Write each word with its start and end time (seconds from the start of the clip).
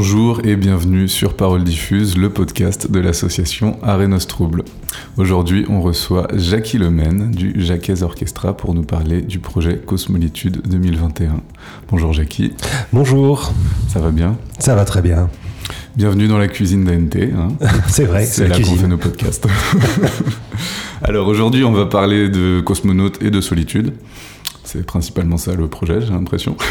Bonjour 0.00 0.42
et 0.44 0.54
bienvenue 0.54 1.08
sur 1.08 1.34
Parole 1.34 1.64
Diffuse, 1.64 2.16
le 2.16 2.30
podcast 2.30 2.88
de 2.88 3.00
l'association 3.00 3.80
Arenos 3.82 4.28
Trouble. 4.28 4.62
Aujourd'hui, 5.16 5.66
on 5.68 5.82
reçoit 5.82 6.28
Jackie 6.36 6.78
Lemaine 6.78 7.32
du 7.32 7.52
Jacques 7.56 7.90
Orchestra 8.00 8.56
pour 8.56 8.74
nous 8.74 8.84
parler 8.84 9.22
du 9.22 9.40
projet 9.40 9.76
Cosmolitude 9.76 10.62
2021. 10.68 11.40
Bonjour 11.90 12.12
Jackie. 12.12 12.52
Bonjour. 12.92 13.52
Ça 13.88 13.98
va 13.98 14.12
bien? 14.12 14.38
Ça 14.60 14.76
va 14.76 14.84
très 14.84 15.02
bien. 15.02 15.28
Bienvenue 15.96 16.28
dans 16.28 16.38
la 16.38 16.46
cuisine 16.46 16.84
d'ANT. 16.84 17.18
Hein. 17.20 17.48
c'est 17.88 18.04
vrai, 18.04 18.24
c'est 18.24 18.46
là 18.46 18.60
qu'on 18.60 18.76
fait 18.76 18.86
nos 18.86 18.98
podcasts. 18.98 19.48
Alors 21.02 21.26
aujourd'hui, 21.26 21.64
on 21.64 21.72
va 21.72 21.86
parler 21.86 22.28
de 22.28 22.60
cosmonautes 22.60 23.20
et 23.20 23.32
de 23.32 23.40
solitude. 23.40 23.94
C'est 24.70 24.84
principalement 24.84 25.38
ça 25.38 25.54
le 25.54 25.66
projet, 25.66 26.02
j'ai 26.02 26.12
l'impression. 26.12 26.56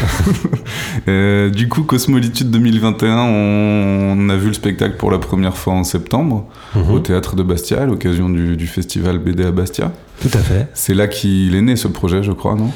Euh, 1.06 1.48
du 1.50 1.68
coup, 1.68 1.82
Cosmolitude 1.82 2.50
2021, 2.50 3.16
on, 3.16 4.28
a 4.28 4.36
vu 4.36 4.48
le 4.48 4.52
spectacle 4.52 4.96
pour 4.96 5.10
la 5.10 5.18
première 5.18 5.56
fois 5.56 5.72
en 5.72 5.84
septembre 5.84 6.46
mhm. 6.74 6.90
au 6.90 6.98
théâtre 6.98 7.36
de 7.36 7.42
Bastia 7.42 7.82
à 7.82 7.86
l'occasion 7.86 8.28
du, 8.28 8.66
festival 8.66 9.18
BD 9.18 9.44
à 9.44 9.50
Bastia. 9.50 9.92
Tout 10.20 10.30
à 10.34 10.38
fait. 10.38 10.68
C'est 10.74 10.94
là 10.94 11.06
qu'il 11.06 11.54
est 11.54 11.62
né 11.62 11.76
ce 11.76 11.88
projet, 11.88 12.22
je 12.22 12.32
crois, 12.32 12.54
non? 12.54 12.70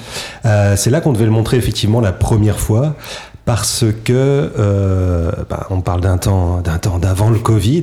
Euh, 0.45 0.75
C'est 0.77 0.91
là 0.91 1.01
qu'on 1.01 1.13
devait 1.13 1.27
le 1.27 1.31
montrer 1.31 1.57
effectivement 1.57 2.01
la 2.01 2.13
première 2.13 2.59
fois 2.59 2.97
parce 3.45 3.85
que 4.05 4.13
euh, 4.13 5.33
bah, 5.51 5.67
on 5.71 5.81
parle 5.81 6.01
d'un 6.01 6.19
temps 6.19 6.61
d'un 6.61 6.79
temps 6.79 6.99
d'avant 6.99 7.31
le 7.31 7.39
Covid. 7.39 7.83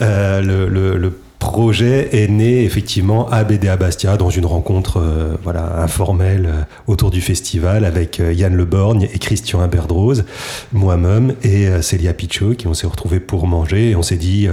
le, 0.00 0.68
le, 0.68 0.96
le 0.96 1.12
projet 1.38 2.08
est 2.12 2.28
né 2.28 2.64
effectivement 2.64 3.28
à 3.30 3.44
BDA 3.44 3.76
Bastia 3.76 4.16
dans 4.16 4.30
une 4.30 4.46
rencontre 4.46 5.00
euh, 5.00 5.36
voilà 5.42 5.80
informelle 5.82 6.46
euh, 6.46 6.62
autour 6.86 7.10
du 7.10 7.20
festival 7.20 7.84
avec 7.84 8.20
euh, 8.20 8.32
Yann 8.32 8.54
Leborgne 8.54 9.08
et 9.12 9.18
Christian 9.18 9.60
Imberdrose, 9.60 10.24
moi-même 10.72 11.34
et 11.42 11.66
Célia 11.82 12.12
Pichot 12.12 12.54
qui 12.54 12.66
on 12.66 12.74
s'est 12.74 12.86
retrouvés 12.86 13.20
pour 13.20 13.46
manger 13.46 13.90
et 13.90 13.96
on 13.96 14.02
s'est 14.02 14.16
dit 14.16 14.48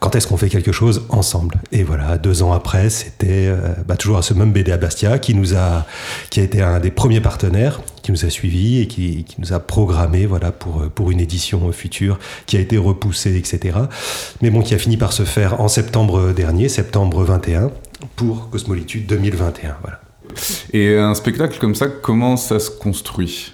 quand 0.00 0.14
est-ce 0.14 0.26
qu'on 0.26 0.36
fait 0.36 0.48
quelque 0.48 0.72
chose 0.72 1.04
ensemble? 1.08 1.56
Et 1.72 1.82
voilà 1.82 2.18
deux 2.18 2.42
ans 2.42 2.52
après 2.52 2.90
c'était 2.90 3.52
bah, 3.86 3.96
toujours 3.96 4.18
à 4.18 4.22
ce 4.22 4.34
même 4.34 4.52
BDA 4.52 4.76
Bastia 4.76 5.18
qui 5.18 5.34
nous 5.34 5.54
a 5.54 5.86
qui 6.30 6.40
a 6.40 6.42
été 6.42 6.62
un 6.62 6.80
des 6.80 6.90
premiers 6.90 7.20
partenaires 7.20 7.80
qui 8.08 8.12
nous 8.12 8.24
a 8.24 8.30
suivis 8.30 8.80
et 8.80 8.86
qui, 8.86 9.26
nous 9.38 9.52
a 9.52 9.60
programmé 9.60 10.24
voilà, 10.24 10.50
pour, 10.50 10.88
pour 10.88 11.10
une 11.10 11.20
édition 11.20 11.70
future 11.72 12.18
qui 12.46 12.56
a 12.56 12.60
été 12.60 12.78
repoussée, 12.78 13.36
etc. 13.36 13.80
Mais 14.40 14.48
bon, 14.48 14.62
qui 14.62 14.74
a 14.74 14.78
fini 14.78 14.96
par 14.96 15.12
se 15.12 15.24
faire 15.24 15.60
en 15.60 15.68
septembre 15.68 16.32
dernier, 16.32 16.70
septembre 16.70 17.22
21, 17.22 17.70
pour 18.16 18.48
Cosmolitude 18.48 19.04
2021. 19.04 19.76
Voilà. 19.82 20.00
Et 20.72 20.96
un 20.96 21.14
spectacle 21.14 21.58
comme 21.58 21.74
ça, 21.74 21.88
comment 21.88 22.38
ça 22.38 22.58
se 22.60 22.70
construit? 22.70 23.52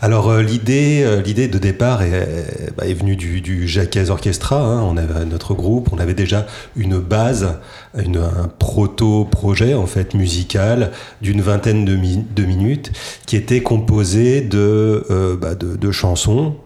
Alors 0.00 0.30
euh, 0.30 0.42
l'idée, 0.42 1.02
euh, 1.04 1.22
l'idée 1.22 1.48
de 1.48 1.58
départ 1.58 2.02
est, 2.02 2.72
bah, 2.76 2.84
venue 2.86 3.16
du, 3.16 3.40
du 3.40 3.68
Jacques 3.68 3.98
Orchestra. 4.08 4.60
Hein. 4.60 4.82
On 4.82 4.96
avait 4.96 5.24
notre 5.24 5.54
groupe, 5.54 5.90
on 5.92 5.98
avait 5.98 6.14
déjà 6.14 6.46
une 6.76 6.98
base, 6.98 7.58
un 7.94 8.48
proto-projet 8.58 9.74
en 9.74 9.86
fait 9.86 10.14
musical 10.14 10.92
d'une 11.20 11.40
vingtaine 11.40 11.84
de, 11.84 12.44
minutes 12.44 12.92
qui 13.26 13.36
était 13.36 13.62
composé 13.62 14.40
de, 14.40 15.06
euh, 15.10 15.36
bah, 15.36 15.54
de, 15.54 15.90
chansons 15.90 16.56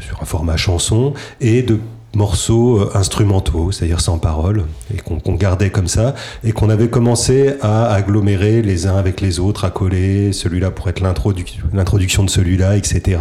sur 0.00 0.22
un 0.22 0.24
format 0.24 0.56
chanson 0.56 1.14
et 1.40 1.62
de 1.62 1.78
morceaux 2.18 2.80
euh, 2.80 2.90
instrumentaux, 2.94 3.72
c'est-à-dire 3.72 4.00
sans 4.00 4.18
parole, 4.18 4.64
et 4.92 4.98
qu'on 4.98 5.34
gardait 5.34 5.70
comme 5.70 5.86
ça, 5.86 6.14
et 6.44 6.52
qu'on 6.52 6.68
avait 6.68 6.88
commencé 6.88 7.54
à 7.62 7.90
agglomérer 7.92 8.60
les 8.60 8.86
uns 8.86 8.96
avec 8.96 9.20
les 9.20 9.38
autres, 9.38 9.64
à 9.64 9.70
coller 9.70 10.32
celui-là 10.32 10.70
pour 10.70 10.88
être 10.88 11.00
l'introduction 11.00 12.24
de 12.24 12.30
celui-là, 12.30 12.76
etc. 12.76 13.18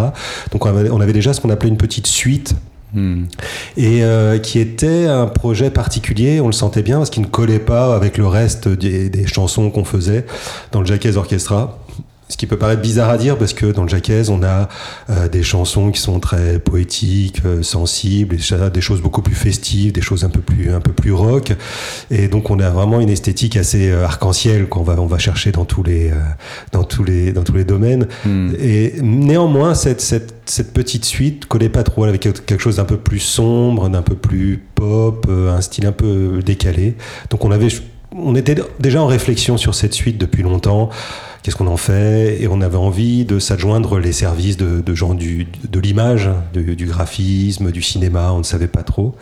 Donc 0.51 0.65
on 0.65 0.99
avait, 0.99 1.13
déjà 1.13 1.33
ce 1.33 1.39
qu'on 1.39 1.51
appelait 1.51 1.69
une 1.69 1.77
petite 1.77 2.07
suite 2.07 2.55
hmm. 2.93 3.25
Et 3.77 4.03
euh, 4.03 4.39
qui 4.39 4.59
était 4.59 5.05
un 5.05 5.27
projet 5.27 5.69
particulier, 5.69 6.41
on 6.41 6.47
le 6.47 6.53
sentait 6.53 6.83
bien 6.83 6.97
parce 6.97 7.11
qu'il 7.11 7.23
ne 7.23 7.27
collait 7.27 7.59
pas 7.59 7.95
avec 7.95 8.17
le 8.17 8.27
reste 8.27 8.67
des, 8.67 9.09
des 9.09 9.27
chansons 9.27 9.69
qu'on 9.69 9.85
faisait 9.85 10.25
dans 10.71 10.81
le 10.81 10.87
Jacques 10.87 11.07
Orchestra. 11.15 11.79
Ce 12.29 12.35
qui 12.35 12.45
peut 12.45 12.57
paraître 12.57 12.81
bizarre 12.81 13.09
à 13.09 13.17
dire 13.17 13.37
parce 13.37 13.53
que 13.53 13.67
dans 13.67 13.83
le 13.83 13.89
Jacques, 13.89 14.11
on 14.29 14.43
a 14.43 14.67
euh, 15.09 15.29
des 15.29 15.43
chansons 15.43 15.91
qui 15.91 16.01
sont 16.01 16.19
très 16.19 16.59
poétiques, 16.59 17.41
euh, 17.45 17.63
sensibles, 17.63 18.35
et 18.35 18.69
des 18.69 18.81
choses 18.81 19.01
beaucoup 19.01 19.21
plus 19.21 19.35
festives, 19.35 19.93
des 19.93 20.01
choses 20.01 20.25
un 20.25 20.29
peu 20.29 20.41
plus 20.41 20.71
un 20.71 20.81
peu 20.81 20.91
plus 20.91 21.13
rock, 21.13 21.53
et 22.11 22.27
donc 22.27 22.49
on 22.49 22.59
a 22.59 22.69
vraiment 22.69 22.99
une 22.99 23.09
esthétique 23.09 23.55
assez 23.55 23.89
euh, 23.89 24.03
arc-en-ciel 24.03 24.67
qu'on 24.67 24.83
va 24.83 24.95
on 24.99 25.05
va 25.05 25.17
chercher 25.19 25.51
dans 25.51 25.63
tous 25.63 25.83
les 25.83 26.11
dans 26.73 26.83
tous 26.83 27.03
les 27.03 27.31
dans 27.31 27.43
tous 27.43 27.55
les 27.55 27.63
domaines. 27.63 28.07
Hmm. 28.25 28.51
Et 28.59 28.95
néanmoins 29.01 29.73
cette, 29.73 30.01
cette 30.01 30.35
cette 30.45 30.73
petite 30.73 31.05
suite 31.05 31.45
collait 31.45 31.69
pas 31.69 31.83
trop 31.83 32.03
avec 32.03 32.21
quelque 32.21 32.59
chose 32.59 32.77
d'un 32.77 32.85
peu 32.85 32.97
plus 32.97 33.19
sombre, 33.19 33.89
d'un 33.89 34.01
peu 34.01 34.15
plus 34.15 34.61
pop, 34.75 35.27
un 35.29 35.61
style 35.61 35.85
un 35.85 35.91
peu 35.91 36.41
décalé. 36.45 36.95
Donc 37.29 37.45
on 37.45 37.51
avait 37.51 37.69
on 38.15 38.35
était 38.35 38.55
déjà 38.79 39.01
en 39.01 39.07
réflexion 39.07 39.57
sur 39.57 39.75
cette 39.75 39.93
suite 39.93 40.17
depuis 40.17 40.43
longtemps 40.43 40.89
qu'est-ce 41.47 41.55
qu'on 41.55 41.67
en 41.67 41.77
fait? 41.77 42.41
Et 42.41 42.49
on 42.49 42.59
avait 42.59 42.75
envie 42.75 43.23
de 43.23 43.39
s'adjoindre 43.39 43.99
les 43.99 44.11
services 44.11 44.57
de, 44.57 44.93
gens 44.93 45.13
du, 45.13 45.47
de 45.71 45.79
l'image, 45.79 46.29
du 46.53 46.85
graphisme, 46.85 47.71
du 47.71 47.81
cinéma, 47.81 48.33
on 48.33 48.39
ne 48.39 48.43
savait 48.43 48.67
pas 48.67 48.83
trop. 48.83 49.15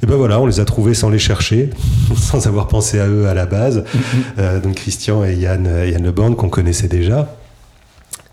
Et 0.00 0.06
ben 0.06 0.14
voilà, 0.14 0.38
on 0.40 0.46
les 0.46 0.60
a 0.60 0.64
trouvés 0.64 0.94
sans 0.94 1.10
les 1.10 1.18
chercher, 1.18 1.70
sans 2.16 2.46
avoir 2.46 2.68
pensé 2.68 3.00
à 3.00 3.08
eux 3.08 3.26
à 3.26 3.34
la 3.34 3.46
base. 3.46 3.78
Mm-hmm. 3.78 4.00
Euh, 4.38 4.60
donc 4.60 4.76
Christian 4.76 5.24
et 5.24 5.34
Yann, 5.34 5.64
Yann 5.64 6.04
Leborn 6.04 6.36
qu'on 6.36 6.48
connaissait 6.48 6.86
déjà. 6.86 7.37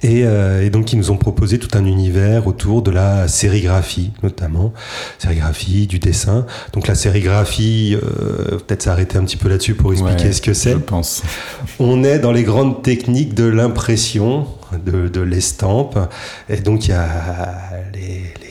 Euh, 0.06 0.62
et, 0.62 0.70
donc, 0.70 0.94
ils 0.94 0.98
nous 0.98 1.12
ont 1.12 1.18
proposé 1.18 1.60
tout 1.60 1.78
un 1.78 1.86
univers 1.86 2.48
autour 2.48 2.82
de 2.82 2.92
la 2.92 3.28
sérigraphie, 3.28 4.12
notamment. 4.24 4.74
Sérigraphie, 5.20 5.88
du 5.88 6.00
dessin. 6.00 6.46
Donc, 6.74 6.88
la 6.88 6.96
sérigraphie, 6.96 7.96
euh, 7.96 8.58
peut-être 8.58 8.84
s'arrêter 8.84 9.18
un 9.18 9.24
petit 9.24 9.38
peu 9.38 9.50
là-dessus 9.50 9.76
pour 9.76 9.94
expliquer 9.94 10.32
ce 10.32 10.42
que 10.42 10.54
c'est. 10.54 10.74
Je 10.74 10.78
pense. 10.78 11.24
On 11.80 12.04
est 12.04 12.20
dans 12.20 12.32
les 12.32 12.44
grandes 12.44 12.82
techniques 12.82 13.34
de 13.34 13.46
l'impression, 13.46 14.48
de, 14.86 15.08
de 15.08 15.22
l'estampe. 15.22 15.98
Et 16.50 16.58
donc, 16.58 16.88
il 16.88 16.92
y 16.92 16.94
a 16.94 17.56
les 17.94 18.45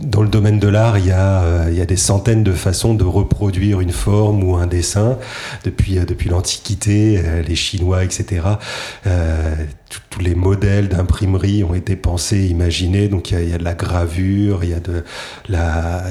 dans 0.00 0.22
le 0.22 0.28
domaine 0.28 0.58
de 0.58 0.68
l'art, 0.68 0.98
il, 0.98 1.10
euh, 1.10 1.68
il, 1.70 1.76
y 1.76 1.80
a 1.80 1.86
des 1.86 1.96
centaines 1.96 2.44
de 2.44 2.52
façons 2.52 2.94
de 2.94 3.04
reproduire 3.04 3.80
une 3.80 3.92
forme 3.92 4.42
ou 4.44 4.56
un 4.56 4.66
dessin. 4.66 5.18
Depuis, 5.64 5.98
euh, 5.98 6.04
depuis 6.04 6.28
l'Antiquité, 6.28 7.20
euh, 7.24 7.42
les 7.42 7.56
Chinois, 7.56 8.04
etc., 8.04 8.42
tous 10.10 10.20
les 10.20 10.34
modèles 10.34 10.88
d'imprimerie 10.88 11.62
ont 11.64 11.74
été 11.74 11.96
pensés, 11.96 12.46
imaginés. 12.46 13.08
Donc 13.08 13.30
y, 13.30 13.34
a, 13.34 13.42
il 13.42 13.50
y, 13.50 13.54
a, 13.54 13.58
de 13.58 13.64
la 13.64 13.74
gravure, 13.74 14.64
il 14.64 14.70
y 14.70 14.74
a 14.74 14.80
de 14.80 15.04
la 15.48 16.04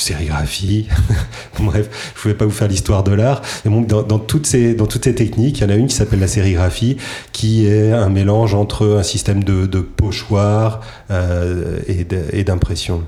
sérigraphie. 0.00 0.88
Bref, 1.60 1.88
je 2.14 2.18
ne 2.18 2.22
pouvais 2.22 2.34
pas 2.34 2.44
vous 2.44 2.50
faire 2.50 2.68
l'histoire 2.68 3.04
de 3.04 3.12
l'art. 3.12 3.42
Et 3.64 3.68
donc, 3.68 3.86
dans, 3.86 4.18
toutes 4.18 4.46
ces, 4.46 4.74
dans 4.74 4.86
toutes 4.86 5.04
ces 5.04 5.14
techniques, 5.14 5.58
il 5.58 5.62
y 5.62 5.66
en 5.66 5.70
a 5.70 5.76
une 5.76 5.86
qui 5.86 5.94
s'appelle 5.94 6.20
la 6.20 6.28
sérigraphie, 6.28 6.96
qui 7.32 7.66
est 7.66 7.92
un 7.92 8.08
mélange 8.08 8.54
entre 8.54 8.98
un 8.98 9.02
système 9.02 9.44
de, 9.44 9.66
de 9.66 9.80
pochoir 9.80 10.80
euh, 11.10 11.78
et 11.86 12.44
d'impression, 12.44 13.04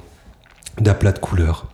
d'aplat 0.79 1.13
de 1.13 1.19
couleurs. 1.19 1.67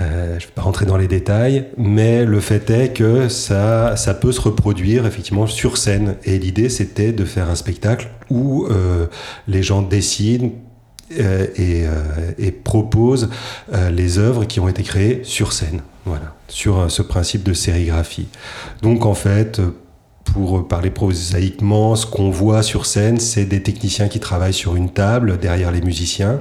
Euh, 0.00 0.38
je 0.38 0.44
ne 0.44 0.48
vais 0.48 0.54
pas 0.54 0.62
rentrer 0.62 0.84
dans 0.84 0.98
les 0.98 1.08
détails, 1.08 1.64
mais 1.78 2.24
le 2.24 2.40
fait 2.40 2.68
est 2.68 2.92
que 2.92 3.28
ça, 3.28 3.96
ça 3.96 4.12
peut 4.12 4.32
se 4.32 4.40
reproduire 4.42 5.06
effectivement 5.06 5.46
sur 5.46 5.78
scène. 5.78 6.16
Et 6.24 6.38
l'idée, 6.38 6.68
c'était 6.68 7.12
de 7.12 7.24
faire 7.24 7.48
un 7.48 7.54
spectacle 7.54 8.10
où 8.28 8.66
euh, 8.66 9.06
les 9.48 9.62
gens 9.62 9.82
euh, 9.90 10.48
et, 11.10 11.84
euh, 11.86 12.32
et, 12.38 12.50
propose 12.50 13.30
euh, 13.72 13.90
les 13.90 14.18
œuvres 14.18 14.44
qui 14.44 14.60
ont 14.60 14.68
été 14.68 14.82
créées 14.82 15.20
sur 15.24 15.52
scène, 15.52 15.82
voilà, 16.04 16.34
sur 16.48 16.90
ce 16.90 17.02
principe 17.02 17.42
de 17.42 17.52
sérigraphie. 17.52 18.28
Donc 18.82 19.06
en 19.06 19.14
fait, 19.14 19.60
pour 20.32 20.66
parler 20.68 20.90
prosaïquement, 20.90 21.96
ce 21.96 22.06
qu'on 22.06 22.30
voit 22.30 22.62
sur 22.62 22.86
scène, 22.86 23.18
c'est 23.18 23.44
des 23.44 23.62
techniciens 23.62 24.08
qui 24.08 24.20
travaillent 24.20 24.52
sur 24.52 24.76
une 24.76 24.90
table 24.90 25.38
derrière 25.38 25.70
les 25.70 25.80
musiciens 25.80 26.40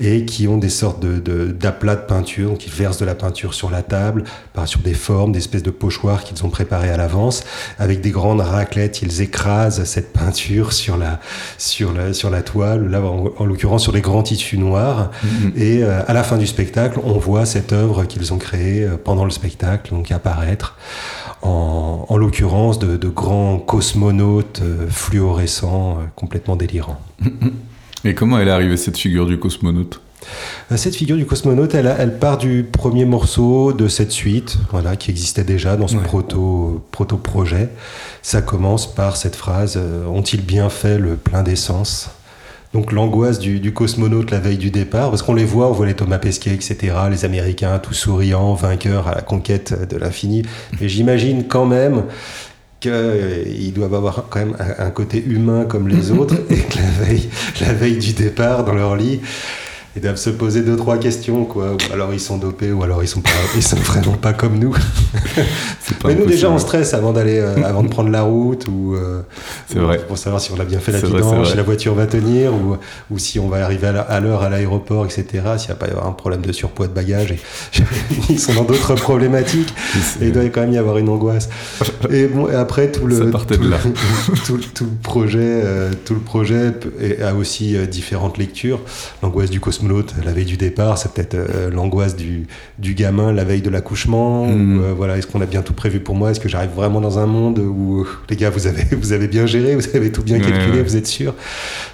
et 0.00 0.24
qui 0.24 0.48
ont 0.48 0.58
des 0.58 0.68
sortes 0.68 1.04
d'aplats 1.04 1.96
de, 1.96 2.00
de, 2.00 2.06
peinture, 2.06 2.50
donc 2.50 2.66
ils 2.66 2.72
versent 2.72 2.98
de 2.98 3.04
la 3.04 3.14
peinture 3.14 3.54
sur 3.54 3.70
la 3.70 3.82
table, 3.82 4.24
sur 4.64 4.80
des 4.80 4.94
formes, 4.94 5.32
des 5.32 5.38
espèces 5.38 5.62
de 5.62 5.70
pochoirs 5.70 6.24
qu'ils 6.24 6.44
ont 6.44 6.48
préparés 6.48 6.90
à 6.90 6.96
l'avance. 6.96 7.44
Avec 7.78 8.00
des 8.00 8.10
grandes 8.10 8.40
raclettes, 8.40 9.02
ils 9.02 9.20
écrasent 9.20 9.84
cette 9.84 10.12
peinture 10.12 10.72
sur 10.72 10.96
la, 10.96 11.20
sur 11.58 11.92
la, 11.92 12.12
sur 12.12 12.30
la 12.30 12.42
toile, 12.42 12.88
là 12.88 13.02
en, 13.02 13.44
l'occurrence 13.44 13.82
sur 13.82 13.92
les 13.92 14.00
grands 14.00 14.22
tissus 14.22 14.58
noirs. 14.58 15.10
Mm-hmm. 15.24 15.58
Et 15.60 15.82
euh, 15.82 16.00
à 16.06 16.12
la 16.12 16.22
fin 16.22 16.38
du 16.38 16.46
spectacle, 16.46 17.00
on 17.04 17.18
voit 17.18 17.44
cette 17.44 17.72
œuvre 17.72 18.04
qu'ils 18.04 18.32
ont 18.32 18.38
créée 18.38 18.84
euh, 18.84 18.96
pendant 19.02 19.24
le 19.24 19.30
spectacle, 19.30 19.90
donc 19.90 20.10
apparaître 20.10 20.76
en, 21.46 22.06
en 22.08 22.16
l'occurrence 22.16 22.78
de, 22.78 22.96
de, 22.96 23.08
grands 23.08 23.58
cosmonautes 23.58 24.60
euh, 24.62 24.86
fluorescents, 24.88 25.98
euh, 26.00 26.04
complètement 26.14 26.56
délirants. 26.56 27.00
Et 28.04 28.14
comment 28.14 28.38
elle 28.38 28.48
est 28.48 28.52
arrivée 28.52 28.76
cette 28.76 28.98
figure 28.98 29.26
du 29.26 29.38
cosmonaute? 29.38 30.00
Euh, 30.72 30.76
cette 30.76 30.96
figure 30.96 31.16
du 31.16 31.24
cosmonaute, 31.24 31.74
elle, 31.74 31.94
elle, 31.98 32.18
part 32.18 32.38
du 32.38 32.64
premier 32.64 33.04
morceau 33.04 33.72
de 33.72 33.88
cette 33.88 34.12
suite, 34.12 34.58
voilà, 34.70 34.96
qui 34.96 35.10
existait 35.10 35.44
déjà 35.44 35.76
dans 35.76 35.88
ce 35.88 35.96
proto, 35.96 36.84
proto 36.90 37.16
projet. 37.16 37.68
Ça 38.22 38.42
commence 38.42 38.92
par 38.92 39.16
cette 39.16 39.36
phrase 39.36 39.78
Ont-ils 40.08 40.44
bien 40.44 40.68
fait 40.68 40.98
le 40.98 41.16
plein 41.16 41.42
d'essence? 41.42 42.10
Donc 42.76 42.92
l'angoisse 42.92 43.38
du, 43.38 43.72
cosmonaute 43.72 44.30
la 44.30 44.38
veille 44.38 44.58
du 44.58 44.70
départ, 44.70 45.08
parce 45.08 45.22
qu'on 45.22 45.32
les 45.32 45.46
voit, 45.46 45.66
on 45.68 45.72
voit 45.72 45.86
les 45.86 45.94
Thomas 45.94 46.18
Pesquet, 46.18 46.52
etc., 46.52 46.94
les 47.10 47.24
Américains, 47.24 47.78
tous 47.78 47.94
souriants, 47.94 48.52
vainqueurs 48.52 49.08
à 49.08 49.14
la 49.14 49.22
conquête 49.22 49.88
de 49.88 49.96
l'infini. 49.96 50.42
Mais 50.78 50.86
j'imagine 50.86 51.44
quand 51.48 51.64
même 51.64 52.02
qu'ils 52.80 53.72
doivent 53.72 53.94
avoir 53.94 54.26
quand 54.28 54.40
même 54.40 54.56
un, 54.78 54.90
côté 54.90 55.24
humain 55.24 55.64
comme 55.64 55.88
les 55.88 56.10
autres, 56.10 56.34
et 56.50 56.56
que 56.56 56.76
la 56.76 57.06
veille, 57.06 57.30
la 57.62 57.72
veille 57.72 57.96
du 57.96 58.12
départ, 58.12 58.62
dans 58.62 58.74
leur 58.74 58.94
lit, 58.94 59.22
ils 59.96 60.02
doivent 60.02 60.16
se 60.16 60.28
poser 60.28 60.60
deux 60.60 60.76
trois 60.76 60.98
questions 60.98 61.46
quoi. 61.46 61.72
Ou 61.72 61.92
alors 61.92 62.12
ils 62.12 62.20
sont 62.20 62.36
dopés 62.36 62.70
ou 62.70 62.82
alors 62.82 63.02
ils 63.02 63.08
sont 63.08 63.22
pas 63.22 63.30
ils 63.54 63.62
sont 63.62 63.76
vraiment 63.76 64.12
pas 64.12 64.34
comme 64.34 64.58
nous. 64.58 64.76
Mais 66.04 66.14
nous 66.14 66.26
déjà 66.26 66.50
on 66.50 66.58
stresse 66.58 66.92
avant 66.92 67.12
d'aller 67.12 67.38
euh, 67.38 67.64
avant 67.64 67.82
de 67.82 67.88
prendre 67.88 68.10
la 68.10 68.22
route 68.22 68.66
ou 68.68 68.94
euh, 68.94 69.22
c'est 69.66 69.78
vrai. 69.78 69.98
pour 70.06 70.18
savoir 70.18 70.42
si 70.42 70.52
on 70.52 70.60
a 70.60 70.64
bien 70.64 70.80
fait 70.80 70.92
la 70.92 71.00
vidange 71.00 71.50
si 71.50 71.56
la 71.56 71.62
voiture 71.62 71.94
va 71.94 72.06
tenir 72.06 72.52
ou, 72.52 72.76
ou 73.10 73.18
si 73.18 73.38
on 73.38 73.48
va 73.48 73.64
arriver 73.64 73.86
à 73.86 74.20
l'heure 74.20 74.42
à 74.42 74.50
l'aéroport 74.50 75.06
etc 75.06 75.24
s'il 75.56 75.68
n'y 75.68 75.72
a 75.72 75.76
pas 75.76 75.86
y 75.86 75.90
avoir 75.90 76.06
un 76.06 76.12
problème 76.12 76.42
de 76.42 76.52
surpoids 76.52 76.88
de 76.88 76.92
bagages 76.92 77.32
et, 77.32 77.40
ils 78.28 78.38
sont 78.38 78.52
dans 78.54 78.64
d'autres 78.64 78.94
problématiques. 78.94 79.72
Et 80.20 80.26
il 80.26 80.32
doit 80.32 80.44
quand 80.44 80.60
même 80.62 80.72
y 80.72 80.78
avoir 80.78 80.98
une 80.98 81.08
angoisse. 81.08 81.48
Et 82.10 82.26
bon 82.26 82.46
après 82.54 82.92
tout 82.92 83.06
le 83.06 83.30
tout, 83.30 83.62
là. 83.62 83.78
tout, 84.44 84.58
tout, 84.74 84.84
le 84.84 85.02
projet 85.02 85.38
euh, 85.40 85.90
tout 86.04 86.14
le 86.14 86.20
projet 86.20 86.72
a 87.22 87.34
aussi 87.34 87.76
différentes 87.88 88.36
lectures. 88.36 88.80
L'angoisse 89.22 89.50
du 89.50 89.60
cosmos 89.60 89.85
la 90.24 90.32
veille 90.32 90.44
du 90.44 90.56
départ, 90.56 90.98
c'est 90.98 91.12
peut-être 91.12 91.34
euh, 91.34 91.70
l'angoisse 91.70 92.16
du, 92.16 92.46
du, 92.78 92.94
gamin 92.94 93.32
la 93.32 93.44
veille 93.44 93.62
de 93.62 93.70
l'accouchement. 93.70 94.46
Mm. 94.46 94.80
Euh, 94.80 94.92
voilà, 94.94 95.18
est-ce 95.18 95.26
qu'on 95.26 95.40
a 95.40 95.46
bien 95.46 95.62
tout 95.62 95.74
prévu 95.74 96.00
pour 96.00 96.14
moi? 96.14 96.30
Est-ce 96.30 96.40
que 96.40 96.48
j'arrive 96.48 96.70
vraiment 96.70 97.00
dans 97.00 97.18
un 97.18 97.26
monde 97.26 97.58
où 97.58 98.00
euh, 98.00 98.06
les 98.30 98.36
gars, 98.36 98.50
vous 98.50 98.66
avez, 98.66 98.84
vous 98.92 99.12
avez 99.12 99.28
bien 99.28 99.46
géré, 99.46 99.74
vous 99.74 99.96
avez 99.96 100.12
tout 100.12 100.22
bien 100.22 100.38
calculé, 100.38 100.82
vous 100.82 100.96
êtes 100.96 101.06
sûr? 101.06 101.34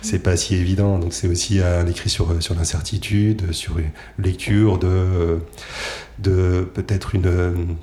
C'est 0.00 0.23
pas 0.23 0.37
si 0.37 0.55
évident. 0.55 0.99
Donc 0.99 1.12
c'est 1.12 1.29
aussi 1.29 1.61
un 1.61 1.87
écrit 1.87 2.11
sur, 2.11 2.43
sur 2.43 2.55
l'incertitude, 2.55 3.53
sur 3.53 3.79
une 3.79 3.91
lecture 4.19 4.79
de, 4.79 5.39
de 6.19 6.69
peut-être 6.75 7.15
une 7.15 7.77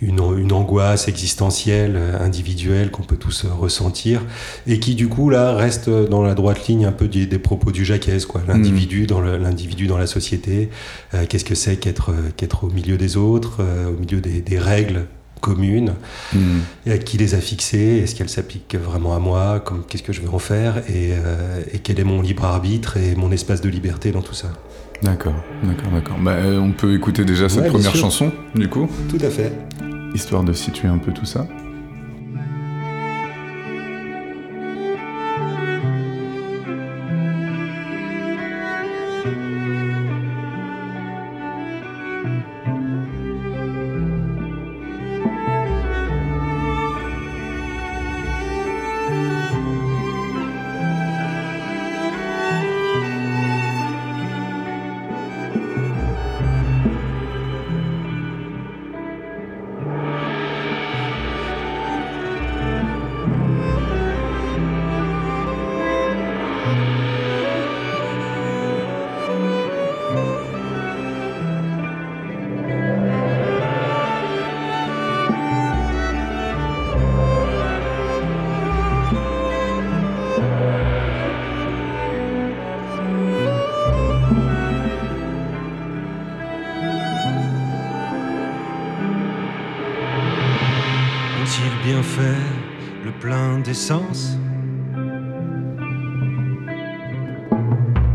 une, 0.00 0.52
angoisse 0.52 1.08
existentielle, 1.08 1.94
euh, 1.96 2.24
individuelle 2.24 2.90
qu'on 2.90 3.02
peut 3.02 3.16
tous 3.16 3.44
euh, 3.44 3.48
ressentir, 3.52 4.22
et 4.66 4.78
qui 4.78 4.94
du 4.94 5.08
coup 5.08 5.30
là 5.30 5.54
reste 5.54 5.90
dans 5.90 6.22
la 6.22 6.34
droite 6.34 6.66
ligne 6.68 6.86
un 6.86 6.92
peu 6.92 7.08
des, 7.08 7.26
propos 7.38 7.72
du 7.72 7.84
Jacques, 7.84 8.26
quoi. 8.26 8.42
L'individu 8.46 9.02
mm. 9.02 9.06
dans 9.06 9.20
l'individu 9.20 9.86
dans 9.86 9.98
la 9.98 10.06
société. 10.06 10.70
Euh, 11.14 11.24
qu'est-ce 11.28 11.44
que 11.44 11.54
c'est 11.54 11.76
qu'être 11.76 12.14
qu'être 12.36 12.64
au 12.64 12.70
milieu 12.70 12.96
des 12.96 13.16
autres, 13.16 13.60
au 13.88 13.98
milieu 13.98 14.20
des, 14.20 14.58
règles 14.58 15.06
communes, 15.40 15.94
mm. 16.32 16.38
et 16.86 16.92
à 16.92 16.98
qui 16.98 17.18
les 17.18 17.34
a 17.34 17.38
fixées, 17.40 18.00
est-ce 18.02 18.14
qu'elles 18.14 18.28
s'appliquent 18.28 18.76
vraiment 18.76 19.14
à 19.14 19.18
moi, 19.18 19.64
qu'est-ce 19.88 20.02
que 20.02 20.12
je 20.12 20.20
vais 20.20 20.28
en 20.28 20.38
faire, 20.38 20.82
et, 20.88 21.12
quel 21.82 22.00
est 22.00 22.04
mon 22.04 22.22
libre 22.22 22.44
arbitre 22.44 22.96
et 22.96 23.14
mon 23.14 23.30
espace 23.30 23.60
de 23.60 23.68
liberté 23.68 24.10
dans 24.10 24.22
tout 24.22 24.34
ça? 24.34 24.48
D'accord, 25.02 25.34
d'accord, 25.62 25.90
d'accord. 25.92 26.16
Bah, 26.20 26.36
on 26.60 26.72
peut 26.72 26.94
écouter 26.94 27.24
déjà 27.24 27.48
cette 27.48 27.68
première 27.68 27.94
chanson, 27.94 28.32
du 28.54 28.68
coup 28.68 28.88
Tout 29.08 29.24
à 29.24 29.30
fait 29.30 29.52
histoire 30.14 30.42
de 30.42 30.52
situer 30.52 30.88
un 30.88 30.98
peu 30.98 31.12
tout 31.12 31.24
ça. 31.24 31.46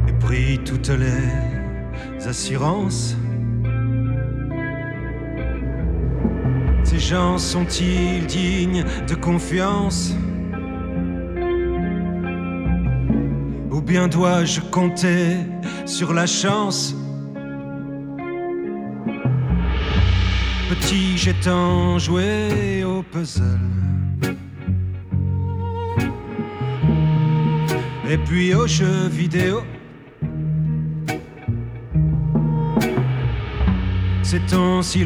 Et 0.07 0.13
pris 0.19 0.59
toutes 0.65 0.89
les 0.89 2.27
assurances. 2.27 3.15
Ces 6.83 6.99
gens 6.99 7.37
sont-ils 7.37 8.25
dignes 8.27 8.83
de 9.07 9.15
confiance? 9.15 10.13
Ou 13.71 13.81
bien 13.81 14.09
dois-je 14.09 14.59
compter 14.69 15.37
sur 15.85 16.13
la 16.13 16.25
chance? 16.25 16.93
Petit, 20.69 21.17
j'ai 21.17 21.33
tant 21.35 21.97
joué 21.99 22.83
au 22.83 23.01
puzzle. 23.01 23.82
Et 28.13 28.17
puis 28.17 28.53
aux 28.53 28.67
jeux 28.67 29.07
vidéo. 29.09 29.63
C'est 34.21 34.45
temps 34.45 34.83
si 34.83 35.03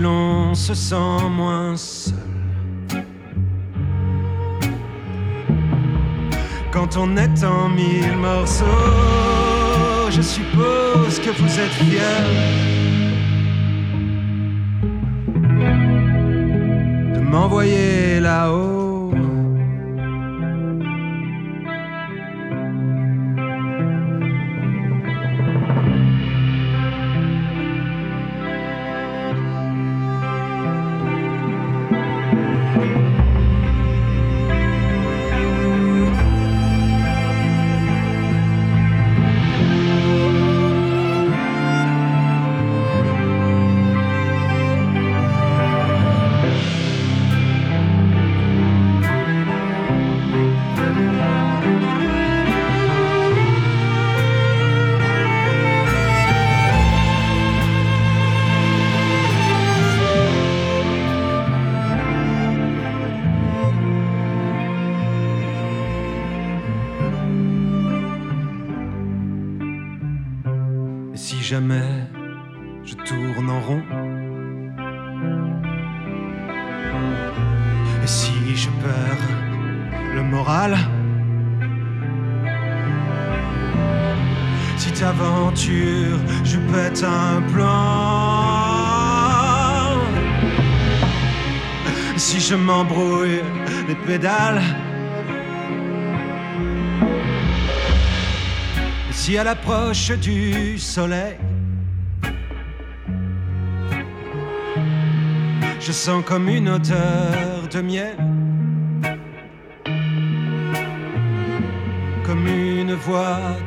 se 0.54 0.74
sent 0.74 1.22
moins 1.32 1.78
seul. 1.78 2.16
Quand 6.72 6.98
on 6.98 7.16
est 7.16 7.44
en 7.46 7.70
mille 7.70 8.18
morceaux, 8.18 8.66
je 10.10 10.22
suppose 10.22 11.20
que 11.24 11.32
vous 11.40 11.54
êtes 11.64 11.76
fiers 11.82 12.28
de 17.16 17.20
m'envoyer 17.22 18.20
là-haut. 18.20 18.77
peur 78.82 79.18
Le 80.16 80.24
moral 80.24 80.78
Si 84.78 84.92
t'aventures, 84.92 86.20
je 86.44 86.58
pète 86.72 87.04
un 87.04 87.42
plan. 87.52 88.68
Si 92.16 92.40
je 92.40 92.56
m'embrouille 92.56 93.42
les 93.88 93.96
pédales. 93.96 94.62
Si 99.12 99.38
à 99.38 99.44
l'approche 99.44 100.12
du 100.12 100.78
soleil, 100.78 101.38
je 105.80 105.92
sens 105.92 106.24
comme 106.24 106.48
une 106.50 106.70
odeur 106.70 107.68
de 107.72 107.82
miel. 107.82 108.37